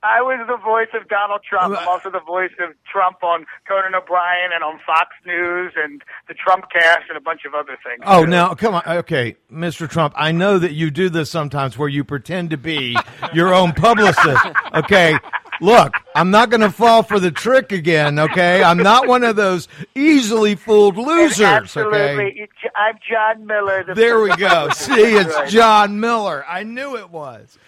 I 0.05 0.21
was 0.21 0.45
the 0.49 0.57
voice 0.57 0.89
of 1.01 1.09
Donald 1.09 1.43
Trump. 1.49 1.79
I'm 1.79 1.87
also 1.87 2.11
the 2.11 2.19
voice 2.27 2.51
of 2.59 2.75
Trump 2.91 3.23
on 3.23 3.47
Conan 3.69 3.95
O'Brien 3.95 4.51
and 4.53 4.65
on 4.65 4.81
Fox 4.85 5.11
News 5.25 5.75
and 5.77 6.03
the 6.27 6.35
Trump 6.35 6.65
cast 6.73 7.03
and 7.09 7.17
a 7.17 7.21
bunch 7.21 7.43
of 7.47 7.55
other 7.55 7.79
things. 7.87 8.03
Oh, 8.05 8.25
too. 8.25 8.31
now 8.31 8.53
come 8.55 8.75
on. 8.75 8.83
Okay, 8.85 9.37
Mr. 9.53 9.89
Trump. 9.89 10.13
I 10.17 10.33
know 10.33 10.59
that 10.59 10.73
you 10.73 10.91
do 10.91 11.09
this 11.09 11.31
sometimes, 11.31 11.79
where 11.79 11.89
you 11.89 12.03
pretend 12.03 12.51
to 12.51 12.57
be 12.57 12.97
your 13.33 13.55
own 13.55 13.73
publicist. 13.73 14.45
Okay. 14.75 15.17
Look, 15.63 15.95
I'm 16.17 16.31
not 16.33 16.51
going 16.51 16.61
to 16.63 16.71
fall 16.71 17.03
for 17.05 17.21
the 17.21 17.31
trick 17.31 17.71
again. 17.73 18.19
Okay, 18.19 18.63
I'm 18.63 18.79
not 18.79 19.07
one 19.07 19.23
of 19.23 19.37
those 19.37 19.69
easily 19.95 20.57
fooled 20.57 20.97
losers. 20.97 21.41
Absolutely. 21.41 21.99
Okay. 22.43 22.49
I'm 22.75 22.99
John 23.09 23.47
Miller. 23.47 23.85
The 23.85 23.95
There 23.95 24.21
we 24.21 24.35
go. 24.37 24.71
See, 24.75 24.93
it's 25.15 25.53
John 25.53 26.01
Miller. 26.01 26.45
I 26.49 26.65
knew 26.65 26.97
it 26.97 27.11
was. 27.11 27.59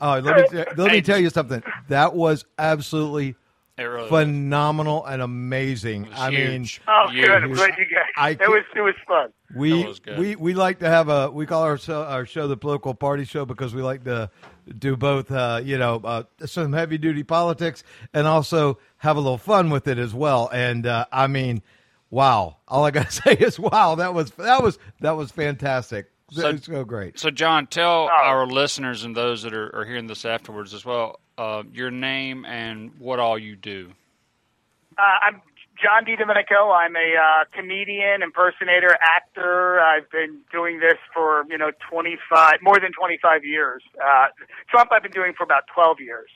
Oh, 0.00 0.18
let 0.18 0.52
me 0.52 0.64
let 0.76 0.92
me 0.92 1.00
tell 1.00 1.18
you 1.18 1.30
something. 1.30 1.62
That 1.88 2.14
was 2.14 2.44
absolutely 2.58 3.36
It 3.78 3.82
really 3.84 4.02
was. 4.02 4.10
phenomenal 4.10 5.06
and 5.06 5.22
amazing. 5.22 6.02
was 6.08 6.12
I 6.18 6.30
mean. 6.30 6.66
Oh, 6.88 7.08
Huge. 7.10 7.24
good. 7.26 7.44
I'm 7.44 7.52
glad 7.52 7.70
you 7.78 7.84
guys. 7.86 8.05
I 8.16 8.30
it 8.30 8.40
was 8.40 8.64
it 8.74 8.80
was 8.80 8.94
fun. 9.06 9.32
we 9.54 9.84
was 9.84 10.00
we 10.18 10.36
we 10.36 10.54
like 10.54 10.78
to 10.78 10.88
have 10.88 11.08
a 11.08 11.30
we 11.30 11.44
call 11.46 11.62
our 11.62 11.76
show, 11.78 12.02
our 12.04 12.24
show 12.26 12.48
the 12.48 12.56
political 12.56 12.94
party 12.94 13.24
show 13.24 13.44
because 13.44 13.74
we 13.74 13.82
like 13.82 14.04
to 14.04 14.30
do 14.78 14.96
both. 14.96 15.30
Uh, 15.30 15.60
you 15.62 15.76
know, 15.78 16.00
uh, 16.04 16.22
some 16.46 16.72
heavy 16.72 16.98
duty 16.98 17.22
politics 17.22 17.84
and 18.14 18.26
also 18.26 18.78
have 18.98 19.16
a 19.16 19.20
little 19.20 19.38
fun 19.38 19.70
with 19.70 19.86
it 19.86 19.98
as 19.98 20.14
well. 20.14 20.48
And 20.52 20.86
uh, 20.86 21.04
I 21.12 21.26
mean, 21.26 21.62
wow! 22.10 22.56
All 22.68 22.84
I 22.84 22.90
gotta 22.90 23.10
say 23.22 23.34
is 23.34 23.58
wow. 23.58 23.96
That 23.96 24.14
was 24.14 24.30
that 24.32 24.62
was 24.62 24.78
that 25.00 25.12
was 25.16 25.30
fantastic. 25.30 26.10
So- 26.30 26.40
That 26.42 26.52
was 26.54 26.64
so 26.64 26.84
great. 26.84 27.18
So, 27.20 27.30
John, 27.30 27.66
tell 27.68 28.08
Oh. 28.10 28.24
our 28.24 28.46
listeners 28.48 29.04
and 29.04 29.14
those 29.14 29.42
that 29.44 29.54
are, 29.54 29.74
are 29.76 29.84
hearing 29.84 30.08
this 30.08 30.24
afterwards 30.24 30.74
as 30.74 30.84
well 30.84 31.20
uh, 31.38 31.62
your 31.72 31.92
name 31.92 32.44
and 32.44 32.90
what 32.98 33.20
all 33.20 33.38
you 33.38 33.54
do. 33.54 33.92
Uh, 34.98 35.02
I'm 35.22 35.42
John 35.76 36.04
DiDomenico. 36.04 36.72
I'm 36.72 36.96
a 36.96 37.16
uh, 37.16 37.44
comedian, 37.52 38.22
impersonator, 38.22 38.96
actor. 39.00 39.80
I've 39.80 40.10
been 40.10 40.40
doing 40.50 40.80
this 40.80 40.96
for 41.12 41.44
you 41.48 41.58
know 41.58 41.70
25, 41.90 42.58
more 42.62 42.80
than 42.80 42.92
25 42.98 43.44
years. 43.44 43.82
Uh, 44.00 44.28
Trump, 44.70 44.90
I've 44.92 45.02
been 45.02 45.12
doing 45.12 45.32
for 45.36 45.44
about 45.44 45.64
12 45.74 45.98
years. 46.00 46.30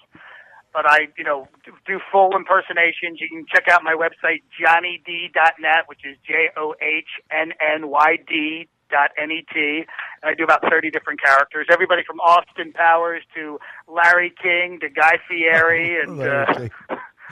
But 0.72 0.88
I, 0.88 1.09
you 1.18 1.24
know, 1.24 1.48
do- 1.64 1.74
do 1.85 1.98
full 2.12 2.37
impersonations. 2.37 3.18
You 3.18 3.29
can 3.29 3.44
check 3.53 3.64
out 3.68 3.83
my 3.83 3.94
website, 3.94 4.42
johnnyd.net, 4.55 5.88
which 5.88 6.00
is 6.05 6.16
J 6.24 6.50
O 6.57 6.74
H 6.81 7.09
N 7.33 7.53
N 7.59 7.88
Y 7.88 8.18
D 8.29 8.68
dot 8.88 9.11
N 9.20 9.33
E 9.33 9.44
T. 9.53 9.85
And 10.22 10.31
I 10.31 10.35
do 10.35 10.44
about 10.44 10.62
30 10.70 10.90
different 10.90 11.20
characters. 11.20 11.66
Everybody 11.72 12.03
from 12.07 12.20
Austin 12.20 12.72
Powers 12.72 13.22
to 13.35 13.59
Larry 13.88 14.33
King 14.40 14.79
to 14.81 14.88
Guy 14.88 15.18
Fieri 15.26 16.00
and 16.07 16.20
uh. 16.20 16.68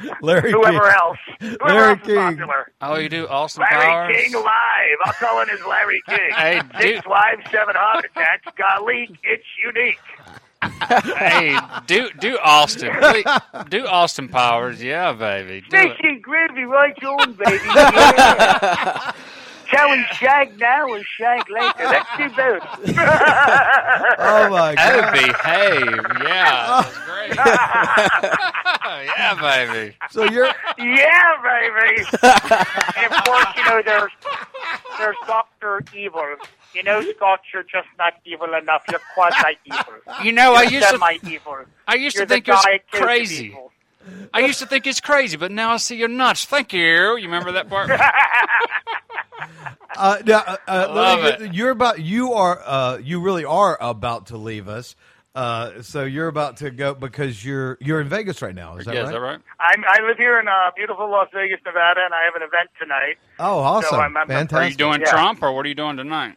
Larry 0.22 0.50
whoever 0.52 0.80
King. 0.80 0.92
else. 0.96 1.18
Whoever 1.40 1.64
Larry 1.66 1.90
else 1.90 2.00
is 2.00 2.06
King. 2.06 2.16
popular. 2.16 2.72
Oh, 2.80 2.96
you 2.96 3.08
do 3.08 3.26
Austin 3.28 3.64
Larry 3.70 3.84
Powers? 3.86 4.16
King 4.16 4.32
live. 4.34 4.98
I'll 5.04 5.12
call 5.14 5.40
in 5.42 5.50
as 5.50 5.60
Larry 5.66 6.00
King. 6.08 6.30
Hey, 6.36 6.60
Six 6.80 6.94
dude. 7.02 7.06
wives, 7.06 7.42
seven 7.50 7.74
heart 7.76 8.04
attacks. 8.04 8.46
Golly, 8.56 9.10
it's 9.22 9.44
unique. 9.64 9.98
hey, 11.16 11.56
do 11.86 12.10
do 12.18 12.36
Austin. 12.42 12.92
Please, 13.00 13.24
do 13.68 13.86
Austin 13.86 14.28
Powers. 14.28 14.82
Yeah, 14.82 15.12
baby. 15.12 15.60
Do 15.68 15.76
Fish 15.76 15.96
it. 16.00 16.04
and 16.06 16.22
gravy 16.22 16.64
right 16.64 17.04
on, 17.04 17.32
baby. 17.34 17.60
Yeah. 17.64 19.12
Shall 19.68 19.90
we 19.90 20.04
shag 20.14 20.58
now 20.58 20.88
or 20.88 21.02
shag 21.04 21.48
later? 21.50 21.72
Let's 21.78 22.08
do 22.16 22.28
both. 22.30 22.96
Oh 24.20 24.50
my 24.50 24.74
god! 24.74 24.94
Oh, 24.94 25.00
god! 25.00 25.12
behave. 25.12 26.06
Yeah, 26.24 26.82
that's 26.82 26.98
great. 27.06 27.34
yeah, 29.18 29.34
baby. 29.40 29.96
So 30.10 30.24
you're 30.24 30.46
yeah, 30.78 31.32
baby. 31.42 32.04
and 32.96 33.12
of 33.12 33.24
course, 33.24 33.46
you 33.56 33.64
know, 33.64 33.82
there's 33.84 34.12
there's 34.98 35.16
Doctor 35.26 35.82
Evil. 35.96 36.36
You 36.74 36.82
know, 36.82 37.00
Scott, 37.02 37.40
you're 37.52 37.62
just 37.62 37.88
not 37.98 38.14
evil 38.24 38.54
enough. 38.54 38.82
You're 38.90 39.00
quasi-evil. 39.14 39.94
You 40.24 40.32
know, 40.32 40.54
I 40.54 40.62
You're 40.62 40.72
used 40.72 40.88
to 40.88 40.98
semi-evil. 40.98 41.64
I 41.86 41.94
used 41.94 42.16
You're 42.16 42.26
to 42.26 42.34
think 42.34 42.46
the 42.46 42.52
it 42.52 42.54
was 42.54 42.64
Diet 42.64 42.82
Coke 42.90 43.00
of 43.00 43.06
crazy. 43.06 43.56
I 44.32 44.40
used 44.40 44.58
to 44.60 44.66
think 44.66 44.86
it's 44.86 45.00
crazy, 45.00 45.36
but 45.36 45.50
now 45.50 45.72
I 45.72 45.76
see 45.78 45.96
you're 45.96 46.08
nuts. 46.08 46.44
Thank 46.44 46.72
you. 46.72 47.16
You 47.16 47.24
remember 47.24 47.52
that 47.52 47.68
part? 47.68 47.90
Uh, 49.98 50.18
now, 50.24 50.38
uh, 50.46 50.56
uh, 50.68 50.72
let 50.78 50.90
love 50.94 51.40
me 51.40 51.46
it. 51.46 51.54
You're 51.54 51.70
about. 51.70 52.00
You 52.00 52.32
are. 52.34 52.60
Uh, 52.64 52.98
you 52.98 53.20
really 53.20 53.44
are 53.44 53.76
about 53.80 54.26
to 54.26 54.36
leave 54.36 54.68
us. 54.68 54.94
Uh, 55.34 55.82
so 55.82 56.04
you're 56.04 56.26
about 56.28 56.56
to 56.58 56.70
go 56.70 56.94
because 56.94 57.44
you're 57.44 57.78
you're 57.80 58.00
in 58.00 58.08
Vegas 58.08 58.42
right 58.42 58.54
now. 58.54 58.76
Is 58.76 58.86
that 58.86 58.94
yeah, 58.94 59.00
right? 59.02 59.06
is 59.08 59.12
that 59.12 59.20
right? 59.20 59.38
I'm, 59.60 59.84
I 59.88 60.02
live 60.06 60.16
here 60.16 60.40
in 60.40 60.48
uh, 60.48 60.70
beautiful 60.74 61.08
Las 61.10 61.28
Vegas, 61.32 61.60
Nevada, 61.64 62.00
and 62.04 62.12
I 62.14 62.24
have 62.24 62.34
an 62.34 62.42
event 62.42 62.70
tonight. 62.80 63.18
Oh, 63.38 63.58
awesome! 63.58 64.00
I'm- 64.00 64.16
I'm- 64.16 64.26
Fantastic. 64.28 64.56
Are 64.56 64.68
you 64.70 64.76
doing 64.76 65.00
Yeah. 65.02 65.10
Trump 65.12 65.42
or 65.42 65.52
what 65.52 65.64
are 65.64 65.68
you 65.68 65.74
doing 65.76 65.96
tonight? 65.96 66.36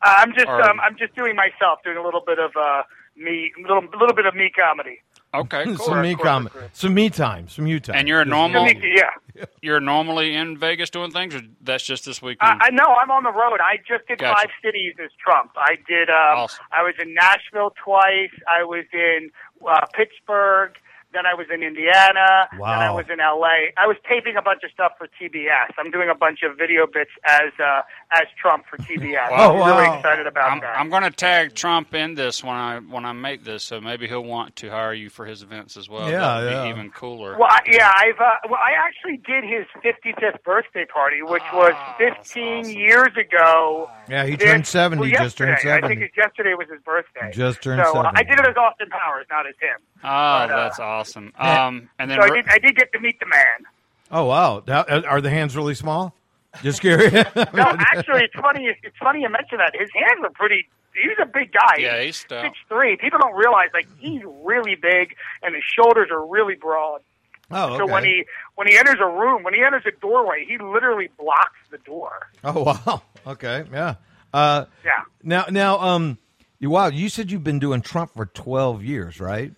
Uh, 0.00 0.14
I'm 0.18 0.32
just 0.32 0.46
Or- 0.48 0.62
um, 0.62 0.80
I'm 0.80 0.96
just 0.96 1.14
doing 1.14 1.36
myself, 1.36 1.80
doing 1.84 1.96
a 1.98 2.02
little 2.02 2.22
bit 2.24 2.38
of 2.38 2.52
uh, 2.56 2.82
me, 3.16 3.52
little 3.60 3.82
little 3.98 4.14
bit 4.14 4.24
of 4.26 4.34
me 4.34 4.50
comedy. 4.50 5.00
Okay, 5.34 5.64
cool. 5.76 5.76
some 5.76 6.02
me 6.02 6.14
Corporate 6.14 6.18
com- 6.32 6.46
group. 6.48 6.70
some 6.72 6.94
me 6.94 7.10
time, 7.10 7.48
some 7.48 7.66
you 7.66 7.80
time. 7.80 7.96
And 7.96 8.08
you're 8.08 8.20
a 8.20 8.24
normal- 8.24 8.64
Me- 8.64 8.80
yeah. 8.96 9.10
You're 9.62 9.80
normally 9.80 10.34
in 10.34 10.58
Vegas 10.58 10.90
doing 10.90 11.10
things, 11.10 11.34
or 11.34 11.40
that's 11.62 11.82
just 11.82 12.04
this 12.04 12.20
weekend? 12.20 12.60
I 12.62 12.68
know 12.70 12.94
I'm 13.02 13.10
on 13.10 13.22
the 13.22 13.32
road. 13.32 13.60
I 13.60 13.78
just 13.78 14.06
did 14.06 14.18
Gotcha. 14.18 14.36
five 14.42 14.50
cities 14.62 14.94
as 15.02 15.10
Trump. 15.18 15.52
I 15.56 15.76
did. 15.88 16.10
Um, 16.10 16.36
Awesome. 16.44 16.64
I 16.70 16.82
was 16.82 16.94
in 17.00 17.14
Nashville 17.14 17.72
twice. 17.82 18.30
I 18.46 18.62
was 18.64 18.84
in 18.92 19.30
uh, 19.66 19.86
Pittsburgh. 19.94 20.76
Then 21.14 21.24
I 21.26 21.32
was 21.34 21.46
in 21.52 21.62
Indiana. 21.62 22.48
Wow. 22.58 22.72
Then 22.78 22.88
I 22.88 22.90
was 22.90 23.06
in 23.10 23.20
L.A. 23.20 23.72
I 23.78 23.86
was 23.86 23.96
taping 24.08 24.36
a 24.36 24.42
bunch 24.42 24.64
of 24.64 24.70
stuff 24.70 24.92
for 24.98 25.08
TBS. 25.20 25.72
I'm 25.78 25.90
doing 25.90 26.08
a 26.10 26.14
bunch 26.14 26.40
of 26.42 26.56
video 26.58 26.86
bits 26.86 27.10
as 27.24 27.52
uh, 27.58 27.82
as 28.14 28.26
Trump 28.40 28.64
for 28.68 28.76
TBS. 28.78 29.28
Oh, 29.30 29.34
I'm 29.34 29.56
really 29.56 29.88
wow. 29.88 29.96
excited 29.98 30.26
about 30.26 30.52
I'm, 30.52 30.60
that. 30.60 30.78
I'm 30.78 30.90
going 30.90 31.02
to 31.02 31.10
tag 31.10 31.54
Trump 31.54 31.94
in 31.94 32.14
this 32.14 32.42
when 32.44 32.54
I 32.54 32.78
when 32.80 33.04
I 33.04 33.12
make 33.12 33.44
this, 33.44 33.64
so 33.64 33.80
maybe 33.80 34.06
he'll 34.06 34.24
want 34.24 34.56
to 34.56 34.68
hire 34.70 34.92
you 34.92 35.08
for 35.10 35.24
his 35.26 35.42
events 35.42 35.76
as 35.76 35.88
well. 35.88 36.10
Yeah, 36.10 36.40
That'd 36.40 36.52
yeah. 36.52 36.62
be 36.64 36.68
even 36.70 36.90
cooler. 36.90 37.38
Well, 37.38 37.48
I, 37.50 37.60
yeah, 37.70 37.90
I've 37.96 38.20
uh, 38.20 38.30
well, 38.50 38.60
I 38.62 38.72
actually 38.78 39.16
did 39.26 39.44
his 39.44 39.64
55th 39.84 40.42
birthday 40.44 40.84
party, 40.86 41.22
which 41.22 41.42
was 41.52 41.72
Ah, 41.74 41.94
15 41.98 42.58
awesome. 42.60 42.72
years 42.72 43.10
ago. 43.18 43.90
Yeah, 44.08 44.24
he 44.26 44.36
This- 44.36 44.48
turned 44.48 44.66
seventy. 44.66 45.10
well, 45.12 45.22
just 45.24 45.38
turned 45.38 45.50
yesterday. 45.50 45.72
I 45.72 45.76
seventy. 45.76 45.94
think 45.96 46.08
it's 46.08 46.16
yesterday 46.16 46.54
was 46.54 46.68
his 46.70 46.80
birthday. 46.82 47.30
Just 47.32 47.62
turned 47.62 47.82
so 47.84 47.96
uh, 47.98 48.12
I 48.14 48.22
did 48.22 48.38
it 48.38 48.46
as 48.46 48.56
Austin 48.56 48.88
Powers, 48.90 49.26
not 49.30 49.46
as 49.46 49.54
him. 49.60 49.78
Oh, 50.04 50.08
uh, 50.08 50.46
that's 50.48 50.78
awesome. 50.78 51.32
Um, 51.38 51.88
and 51.98 52.10
then 52.10 52.18
So 52.20 52.24
I 52.24 52.30
did, 52.30 52.48
I 52.48 52.58
did 52.58 52.76
get 52.76 52.92
to 52.92 53.00
meet 53.00 53.18
the 53.20 53.26
man. 53.26 53.66
oh 54.10 54.24
wow! 54.24 54.62
Now, 54.66 54.80
uh, 54.80 55.02
are 55.08 55.20
the 55.20 55.30
hands 55.30 55.56
really 55.56 55.74
small? 55.74 56.14
Just 56.62 56.80
curious. 56.80 57.12
No, 57.34 57.64
actually, 57.78 58.22
it's 58.24 58.34
funny. 58.34 58.66
It's 58.82 58.96
funny 58.98 59.20
you 59.22 59.28
mention 59.30 59.58
that. 59.58 59.72
His 59.78 59.88
hands 59.94 60.20
are 60.24 60.30
pretty. 60.30 60.66
He's 60.94 61.16
a 61.22 61.26
big 61.26 61.52
guy. 61.52 61.76
Yeah, 61.78 62.02
he's 62.02 62.16
stout. 62.16 62.44
six 62.44 62.58
three. 62.68 62.96
People 62.96 63.18
don't 63.20 63.34
realize 63.34 63.68
like 63.72 63.86
he's 63.98 64.20
really 64.42 64.74
big, 64.74 65.14
and 65.42 65.54
his 65.54 65.64
shoulders 65.64 66.08
are 66.10 66.24
really 66.26 66.54
broad. 66.54 67.00
oh, 67.50 67.64
okay. 67.68 67.78
So 67.78 67.86
when 67.86 68.04
he 68.04 68.24
when 68.56 68.66
he 68.66 68.76
enters 68.76 68.96
a 69.00 69.06
room, 69.06 69.42
when 69.42 69.54
he 69.54 69.62
enters 69.62 69.84
a 69.86 69.92
doorway, 70.00 70.44
he 70.46 70.58
literally 70.58 71.08
blocks 71.18 71.58
the 71.70 71.78
door. 71.78 72.28
Oh 72.44 72.62
wow. 72.86 73.02
Okay. 73.26 73.64
Yeah. 73.72 73.94
Uh, 74.34 74.66
Yeah. 74.84 74.90
now, 75.22 75.44
now, 75.50 75.78
um, 75.78 76.18
wow. 76.60 76.88
You 76.88 77.08
said 77.08 77.30
you've 77.30 77.44
been 77.44 77.58
doing 77.58 77.80
Trump 77.80 78.12
for 78.14 78.26
twelve 78.26 78.82
years, 78.84 79.20
right? 79.20 79.52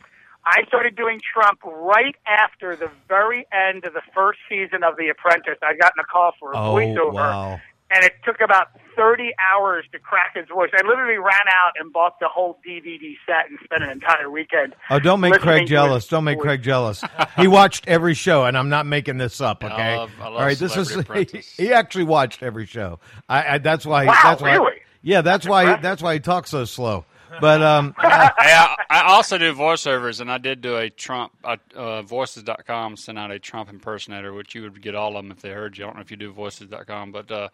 I 0.47 0.65
started 0.69 0.95
doing 0.97 1.21
Trump 1.33 1.61
right 1.65 2.15
after 2.27 2.77
the 2.77 2.91
very 3.09 3.47
end 3.53 3.85
of 3.87 3.95
the 3.95 4.03
first 4.15 4.39
season 4.49 4.83
of 4.85 4.97
The 4.97 5.09
Apprentice. 5.09 5.59
I'd 5.63 5.79
gotten 5.81 6.01
a 6.01 6.05
call 6.05 6.33
for 6.39 6.53
a 6.53 6.57
Oh 6.59 6.75
voiceover, 6.75 7.15
wow. 7.15 7.61
and 7.91 8.05
it 8.05 8.13
took 8.25 8.41
about 8.43 8.69
30 8.97 9.33
hours 9.51 9.85
to 9.93 9.99
crack 9.99 10.37
his 10.37 10.47
voice. 10.49 10.71
I 10.79 10.87
literally 10.87 11.17
ran 11.17 11.33
out 11.49 11.73
and 11.81 11.93
bought 11.93 12.21
the 12.21 12.29
whole 12.29 12.59
DVD 12.67 13.15
set 13.27 13.49
and 13.51 13.59
spent 13.65 13.83
an 13.83 13.91
entire 13.91 14.31
weekend. 14.31 14.75
Oh, 14.91 14.99
don't 15.01 15.21
make 15.21 15.35
Craig 15.41 15.67
jealous. 15.67 16.07
Don't 16.07 16.25
make 16.25 16.37
voice. 16.39 16.45
Craig 16.45 16.63
jealous. 16.63 17.03
he 17.37 17.49
watched 17.49 17.89
every 17.89 18.15
show, 18.15 18.45
and 18.45 18.57
I'm 18.57 18.69
not 18.69 18.87
making 18.87 19.17
this 19.19 19.41
up. 19.41 19.65
I 19.65 19.73
Okay. 19.73 19.97
love- 19.97 20.11
I 20.21 20.25
love 20.25 20.35
All 20.35 20.41
right. 20.41 20.59
This 20.59 20.77
is 20.77 20.91
he, 21.57 21.65
he 21.65 21.73
actually 21.73 22.05
watched 22.05 22.43
every 22.43 22.67
show. 22.67 23.01
I, 23.29 23.55
I 23.55 23.59
that's 23.59 23.85
why. 23.87 24.05
Wow, 24.07 24.19
that's 24.23 24.43
why. 24.43 24.53
really? 24.53 24.77
Yeah. 25.03 25.23
That's 25.23 25.47
why. 25.47 25.63
impressive. 25.63 25.83
That's 25.83 26.03
why 26.03 26.15
he 26.15 26.21
talks 26.21 26.51
so 26.51 26.65
slow. 26.67 27.07
But 27.41 27.63
um, 27.63 27.95
I, 27.99 28.77
I 28.91 29.03
also 29.13 29.39
do 29.39 29.53
voiceovers, 29.55 30.21
and 30.21 30.31
I 30.31 30.39
did 30.39 30.61
do 30.61 30.77
a 30.77 30.91
Trump. 30.91 31.33
Uh, 31.43 31.57
uh, 31.75 32.03
Voices.com 32.03 32.97
sent 32.97 33.19
out 33.19 33.31
a 33.31 33.39
Trump 33.39 33.71
impersonator, 33.71 34.33
which 34.33 34.55
you 34.55 34.63
would 34.63 34.81
get 34.81 34.95
all 34.95 35.17
of 35.17 35.25
them 35.25 35.31
if 35.33 35.41
they 35.41 35.51
heard 35.51 35.77
you. 35.77 35.85
I 35.85 35.89
don't 35.89 35.97
know 35.97 36.03
if 36.03 36.11
you 36.11 36.17
do 36.17 36.33
Voices.com, 36.33 37.13
but 37.13 37.31
uh, 37.31 37.49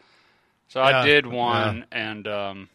so 0.68 0.80
Yeah, 0.80 1.00
I 1.00 1.06
did 1.06 1.26
one, 1.26 1.86
and 1.92 2.26
um, 2.28 2.68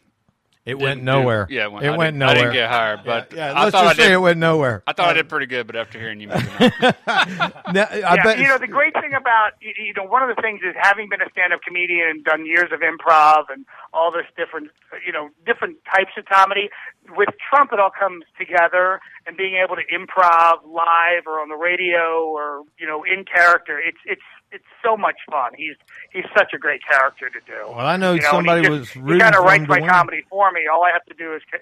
it 0.66 0.70
didn't 0.70 0.82
went 0.82 1.00
do- 1.00 1.04
nowhere. 1.04 1.46
yeah, 1.48 1.64
it 1.64 1.72
went, 1.72 1.86
it 1.86 1.88
I 1.90 1.96
went 1.96 2.16
nowhere. 2.16 2.34
I 2.34 2.38
didn't 2.38 2.52
get 2.52 2.70
hired, 2.70 3.00
but 3.04 3.32
yeah, 3.32 3.52
I 3.52 3.64
let's 3.64 3.72
thought 3.72 3.84
I 3.84 3.88
just 3.90 4.00
say 4.00 4.12
it 4.12 4.16
went 4.16 4.38
nowhere. 4.38 4.82
I 4.86 4.92
thought 4.92 5.08
I 5.08 5.12
did 5.14 5.26
uh, 5.26 5.28
pretty 5.28 5.46
good, 5.46 5.66
but 5.66 5.76
after 5.76 5.98
hearing 5.98 6.20
you, 6.20 6.28
maybe 6.28 6.44
not. 6.60 7.72
Now, 7.72 7.86
I 7.86 8.14
yeah, 8.14 8.22
bet 8.22 8.38
you 8.38 8.48
know 8.48 8.58
the 8.58 8.66
great 8.66 8.92
thing 8.94 9.14
about 9.14 9.52
you 9.60 9.72
you 9.78 9.94
know 9.94 10.02
one 10.04 10.28
of 10.28 10.34
the 10.34 10.42
things 10.42 10.60
is 10.66 10.74
having 10.80 11.08
been 11.08 11.20
a 11.22 11.30
stand-up 11.30 11.60
comedian 11.66 12.08
and 12.08 12.24
done 12.24 12.44
years 12.46 12.70
of 12.72 12.80
improv 12.80 13.44
and 13.48 13.64
all 13.94 14.10
this 14.10 14.26
different 14.36 14.70
you 15.06 15.12
know 15.12 15.30
different 15.46 15.78
types 15.94 16.10
of 16.18 16.24
comedy. 16.26 16.68
With 17.16 17.28
Trump, 17.48 17.72
it 17.72 17.78
all 17.78 17.92
comes 17.96 18.24
together, 18.36 19.00
and 19.26 19.36
being 19.36 19.54
able 19.62 19.76
to 19.76 19.86
improv 19.94 20.66
live 20.66 21.26
or 21.26 21.38
on 21.40 21.48
the 21.48 21.54
radio 21.54 22.26
or 22.26 22.62
you 22.78 22.86
know 22.86 23.04
in 23.04 23.24
character, 23.24 23.78
it's 23.78 23.98
it's 24.04 24.26
it's 24.52 24.64
so 24.84 24.96
much 24.96 25.16
fun. 25.30 25.52
He's 25.56 25.76
he's 26.12 26.24
such 26.36 26.52
a 26.54 26.58
great 26.58 26.80
character 26.88 27.28
to 27.28 27.40
do. 27.46 27.68
Well, 27.68 27.80
I 27.86 27.96
know 27.96 28.14
You 28.14 28.22
know, 28.22 28.30
somebody 28.30 28.58
and 28.60 28.66
he 28.66 28.70
was 28.78 28.86
just, 28.88 28.96
rooting 28.96 29.14
he 29.14 29.20
kind 29.20 29.34
of 29.34 29.44
writes 29.44 29.64
to 29.64 29.68
my 29.68 29.80
win. 29.80 29.88
comedy 29.90 30.24
for 30.30 30.50
me. 30.52 30.62
All 30.72 30.84
I 30.84 30.90
have 30.92 31.04
to 31.06 31.14
do 31.14 31.34
is 31.34 31.42
ca- 31.50 31.58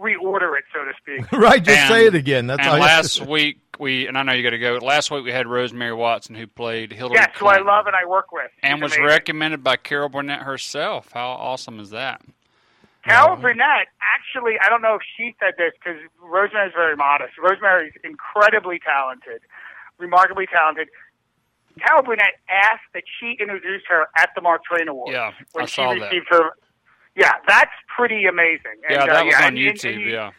reorder 0.00 0.58
it, 0.58 0.64
so 0.74 0.84
to 0.84 0.92
speak. 1.00 1.30
right. 1.38 1.62
Just 1.62 1.78
And- 1.78 1.88
say 1.88 2.06
it 2.06 2.14
again. 2.14 2.46
That's 2.46 2.66
and 2.66 2.74
you 2.76 2.80
last 2.80 3.12
say. 3.14 3.24
week 3.26 3.58
we, 3.78 4.06
and 4.06 4.18
I 4.18 4.22
know 4.22 4.32
you 4.32 4.42
got 4.42 4.50
to 4.50 4.58
go. 4.58 4.74
Last 4.76 5.10
week 5.10 5.24
we 5.24 5.32
had 5.32 5.46
Rosemary 5.46 5.94
Watson 5.94 6.34
who 6.34 6.46
played 6.46 6.92
Hillary 6.92 7.14
Yes, 7.16 7.30
who 7.36 7.46
I 7.46 7.52
Clinton, 7.54 7.66
love 7.66 7.86
and 7.86 7.96
I 7.96 8.06
work 8.06 8.30
with, 8.32 8.50
and 8.62 8.76
She's 8.78 8.82
was 8.82 8.92
amazing. 8.92 9.06
recommended 9.06 9.64
by 9.64 9.76
Carol 9.76 10.08
Burnett 10.08 10.40
herself. 10.42 11.12
How 11.12 11.28
awesome 11.30 11.80
is 11.80 11.90
that? 11.90 12.20
Carol 13.04 13.32
uh, 13.32 13.36
Burnett, 13.36 13.88
actually, 14.18 14.56
I 14.62 14.68
don't 14.68 14.82
know 14.82 14.94
if 14.96 15.00
she 15.16 15.34
said 15.40 15.54
this 15.56 15.72
because 15.82 15.98
Rosemary's 16.22 16.72
very 16.74 16.96
modest. 16.96 17.32
Rosemary's 17.38 17.94
incredibly 18.04 18.78
talented, 18.78 19.40
remarkably 19.96 20.46
talented. 20.46 20.88
Carol 21.80 22.02
Burnett 22.02 22.34
asked 22.48 22.82
that 22.94 23.04
she 23.18 23.36
introduce 23.40 23.82
her 23.88 24.06
at 24.16 24.30
the 24.34 24.40
Mark 24.40 24.62
Twain 24.68 24.88
Awards. 24.88 25.12
Yeah, 25.14 25.32
when 25.52 25.64
I 25.64 25.66
she 25.66 25.74
saw 25.74 25.94
that. 25.94 26.12
her. 26.30 26.50
Yeah, 27.16 27.32
that's 27.46 27.70
pretty 27.96 28.24
amazing. 28.26 28.80
And, 28.88 28.90
Yeah, 28.96 29.06
that 29.06 29.16
uh, 29.22 29.24
was 29.24 29.32
yeah, 29.38 29.46
on 29.46 29.48
and- 29.48 29.58
and- 29.58 29.76
YouTube. 29.78 29.92
and 29.92 30.00
you- 30.00 30.10
yeah. 30.12 30.30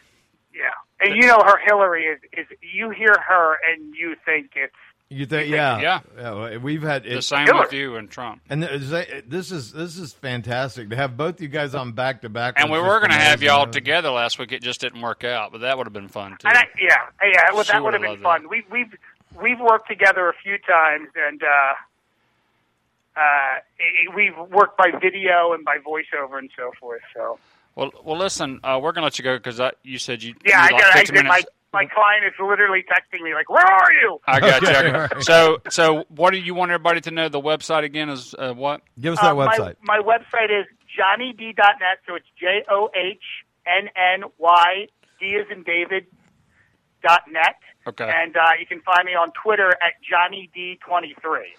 yeah, 0.54 0.60
and 1.06 1.16
you 1.16 1.26
know 1.26 1.38
her 1.44 1.58
Hillary 1.66 2.04
is 2.04 2.18
is 2.32 2.46
you 2.60 2.90
hear 2.90 3.14
her 3.28 3.56
and 3.70 3.94
you 3.94 4.14
think 4.24 4.52
it's 4.56 4.74
You 5.10 5.26
think? 5.26 5.50
Yeah. 5.50 5.80
Yeah. 5.80 6.00
well, 6.16 6.58
We've 6.58 6.82
had 6.82 7.02
The 7.04 7.18
it, 7.18 7.22
same 7.22 7.44
Hillary. 7.46 7.60
with 7.60 7.72
you 7.74 7.96
and 7.96 8.10
Trump. 8.10 8.40
and 8.48 8.62
this 8.62 9.50
is 9.52 9.72
this 9.72 9.98
is 9.98 10.14
fantastic 10.14 10.88
to 10.88 10.96
have 10.96 11.18
both 11.18 11.40
you 11.42 11.48
guys 11.48 11.74
on 11.74 11.92
back 11.92 12.22
to 12.22 12.30
back. 12.30 12.54
And 12.56 12.70
we 12.70 12.78
were 12.78 12.98
going 13.00 13.10
to 13.10 13.16
have 13.16 13.42
y'all 13.42 13.66
together 13.66 14.10
last 14.10 14.38
week. 14.38 14.52
It 14.52 14.62
just 14.62 14.80
didn't 14.80 15.02
work 15.02 15.22
out, 15.24 15.52
but 15.52 15.60
that 15.60 15.76
would 15.76 15.86
have 15.86 15.92
been 15.92 16.08
fun 16.08 16.36
too. 16.38 16.48
And 16.48 16.56
I, 16.56 16.64
yeah, 16.80 16.96
yeah, 17.22 17.52
well, 17.52 17.64
that 17.64 17.82
would 17.82 17.92
have 17.92 18.00
been 18.00 18.10
loved 18.22 18.22
fun. 18.22 18.48
We, 18.48 18.64
we've 18.70 18.94
we've 19.40 19.60
worked 19.60 19.88
together 19.88 20.28
a 20.28 20.34
few 20.42 20.58
times, 20.58 21.08
and 21.16 21.42
uh, 21.42 21.74
uh, 23.16 23.20
i- 23.20 24.14
we've 24.14 24.36
worked 24.50 24.76
by 24.76 24.90
video 25.00 25.52
and 25.52 25.64
by 25.64 25.78
voiceover 25.78 26.38
and 26.38 26.50
so 26.56 26.72
forth. 26.80 27.02
So 27.14 27.38
Well, 27.74 27.90
well, 28.04 28.18
listen, 28.18 28.60
uh, 28.64 28.78
we're 28.82 28.92
going 28.92 29.02
to 29.02 29.06
let 29.06 29.18
you 29.18 29.24
go 29.24 29.36
because 29.38 29.60
you 29.82 29.98
said 29.98 30.22
you. 30.22 30.34
yeah, 30.44 30.60
I 30.62 30.66
you 30.68 30.72
like 30.74 30.82
got. 30.82 30.96
I 30.96 31.00
50. 31.04 31.22
My 31.24 31.42
my 31.72 31.86
client 31.86 32.26
is 32.26 32.34
literally 32.38 32.82
texting 32.84 33.22
me 33.22 33.32
like, 33.34 33.48
"Where 33.48 33.64
are 33.66 33.92
you?" 33.92 34.20
I 34.26 34.40
got 34.40 34.62
you. 34.62 34.68
Okay, 34.68 34.78
I 34.90 35.06
got- 35.08 35.22
So, 35.24 35.58
so 35.70 36.04
what 36.08 36.32
do 36.32 36.38
you 36.38 36.54
want 36.54 36.70
everybody 36.70 37.00
to 37.02 37.10
know? 37.10 37.28
The 37.30 37.40
website 37.40 37.84
again 37.84 38.10
is 38.10 38.34
uh, 38.38 38.52
what? 38.52 38.82
Give 39.00 39.14
us 39.14 39.20
that 39.20 39.32
Uh, 39.32 39.34
my- 39.36 39.46
website. 39.46 39.76
My, 39.82 39.98
website 40.00 40.50
is 40.50 40.66
johnnyd.net. 40.98 41.98
So 42.06 42.14
it's 42.14 42.26
J 42.38 42.62
O 42.70 42.90
H 42.94 43.22
N 43.66 43.88
N 43.96 44.24
Y 44.38 44.88
D 45.18 45.36
as 45.40 45.46
in 45.50 45.62
David 45.62 46.06
dot 47.02 47.22
net. 47.30 47.56
Okay. 47.86 48.08
And 48.12 48.36
uh, 48.36 48.40
you 48.60 48.66
can 48.66 48.80
find 48.80 49.04
me 49.04 49.12
on 49.12 49.32
Twitter 49.42 49.68
at 49.70 49.94
Johnny 50.08 50.50
D 50.54 50.78
twenty 50.86 51.14
three. 51.20 51.54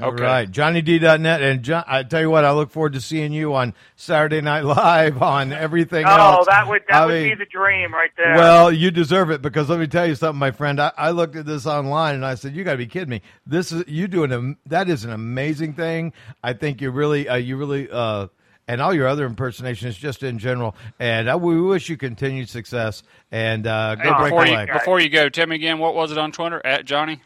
All 0.00 0.12
Okay. 0.12 0.22
right, 0.22 0.48
JohnnyD.net. 0.48 1.42
And 1.42 1.62
John, 1.64 1.82
I 1.88 2.04
tell 2.04 2.20
you 2.20 2.30
what, 2.30 2.44
I 2.44 2.52
look 2.52 2.70
forward 2.70 2.92
to 2.92 3.00
seeing 3.00 3.32
you 3.32 3.52
on 3.56 3.74
Saturday 3.96 4.40
Night 4.40 4.64
Live 4.64 5.20
on 5.20 5.52
everything 5.52 6.04
Oh, 6.06 6.10
else. 6.36 6.46
that 6.46 6.68
would 6.68 6.82
that 6.88 7.02
I 7.02 7.06
would 7.06 7.14
mean, 7.14 7.30
be 7.30 7.34
the 7.34 7.50
dream 7.50 7.92
right 7.92 8.10
there. 8.16 8.36
Well, 8.36 8.70
you 8.70 8.92
deserve 8.92 9.30
it 9.32 9.42
because 9.42 9.68
let 9.68 9.80
me 9.80 9.88
tell 9.88 10.06
you 10.06 10.14
something, 10.14 10.38
my 10.38 10.52
friend. 10.52 10.80
I, 10.80 10.92
I 10.96 11.10
looked 11.10 11.34
at 11.34 11.46
this 11.46 11.66
online 11.66 12.14
and 12.14 12.24
I 12.24 12.36
said, 12.36 12.54
"You 12.54 12.62
got 12.62 12.72
to 12.72 12.78
be 12.78 12.86
kidding 12.86 13.08
me! 13.10 13.22
This 13.44 13.72
is 13.72 13.82
you 13.88 14.06
doing 14.06 14.30
a 14.30 14.68
that 14.68 14.88
is 14.88 15.04
an 15.04 15.10
amazing 15.10 15.72
thing. 15.74 16.12
I 16.44 16.52
think 16.52 16.80
you 16.80 16.92
really, 16.92 17.28
uh, 17.28 17.34
you 17.34 17.56
really, 17.56 17.88
uh, 17.90 18.28
and 18.68 18.80
all 18.80 18.94
your 18.94 19.08
other 19.08 19.26
impersonations, 19.26 19.96
just 19.96 20.22
in 20.22 20.38
general. 20.38 20.76
And 21.00 21.28
uh, 21.28 21.36
we 21.36 21.60
wish 21.60 21.88
you 21.88 21.96
continued 21.96 22.48
success 22.48 23.02
and 23.32 23.66
uh, 23.66 23.96
go 23.96 24.02
Hey, 24.02 24.10
break 24.18 24.30
before 24.30 24.44
a 24.44 24.60
you 24.66 24.72
before 24.72 25.00
you 25.00 25.08
go, 25.08 25.28
tell 25.28 25.48
me 25.48 25.56
again 25.56 25.80
what 25.80 25.96
was 25.96 26.12
it 26.12 26.18
on 26.18 26.30
Twitter 26.30 26.64
at 26.64 26.84
Johnny? 26.84 27.20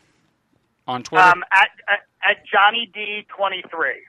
On 0.87 1.02
Twitter. 1.02 1.24
um, 1.24 1.44
at, 1.52 1.68
at 1.88 1.98
at 2.31 2.37
Johnny 2.50 2.90
D 2.94 3.26
twenty 3.28 3.62
three. 3.70 4.00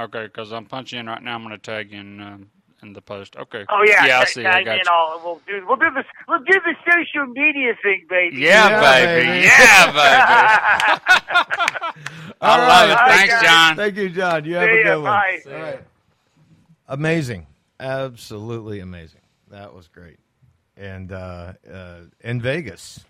okay, 0.00 0.24
because 0.26 0.52
I'm 0.52 0.64
punching 0.66 0.98
in 1.00 1.06
right 1.06 1.22
now. 1.22 1.34
I'm 1.34 1.42
going 1.42 1.52
to 1.54 1.58
tag 1.58 1.90
you 1.92 2.00
in 2.00 2.20
um, 2.20 2.50
in 2.82 2.92
the 2.92 3.00
post. 3.00 3.36
Okay. 3.36 3.64
Oh 3.68 3.82
yeah, 3.86 4.04
Yeah, 4.06 4.18
I 4.20 4.24
see. 4.24 4.44
I 4.46 4.50
tag 4.52 4.64
got 4.66 4.72
me 4.74 4.80
you. 4.84 4.90
all. 4.92 5.20
We'll 5.24 5.40
do 5.46 5.64
we'll 5.66 5.76
do 5.76 5.90
this 5.94 6.04
we'll 6.28 6.40
do 6.40 6.60
the 6.64 6.74
social 6.84 7.26
media 7.32 7.74
thing, 7.82 8.04
baby. 8.08 8.36
Yeah, 8.38 8.68
Yeah, 8.68 9.06
baby. 9.06 9.30
baby. 9.30 9.46
Yeah, 9.46 9.86
baby. 9.86 9.96
I 12.40 12.42
All 12.42 12.58
love 12.58 12.90
right. 12.90 12.90
it. 12.90 12.98
Thanks, 13.16 13.34
guys. 13.34 13.42
John. 13.42 13.76
Thank 13.76 13.96
you, 13.96 14.08
John. 14.10 14.44
You 14.44 14.54
have 14.56 14.68
See 14.68 14.80
a 14.80 14.84
ya, 14.84 14.94
good 14.96 15.02
one. 15.02 15.12
bye. 15.72 15.78
Amazing, 16.88 17.46
absolutely 17.80 18.80
amazing. 18.80 19.22
That 19.50 19.74
was 19.74 19.88
great, 19.88 20.18
and 20.76 21.10
uh, 21.12 21.54
uh, 21.70 22.00
in 22.20 22.40
Vegas, 22.40 23.04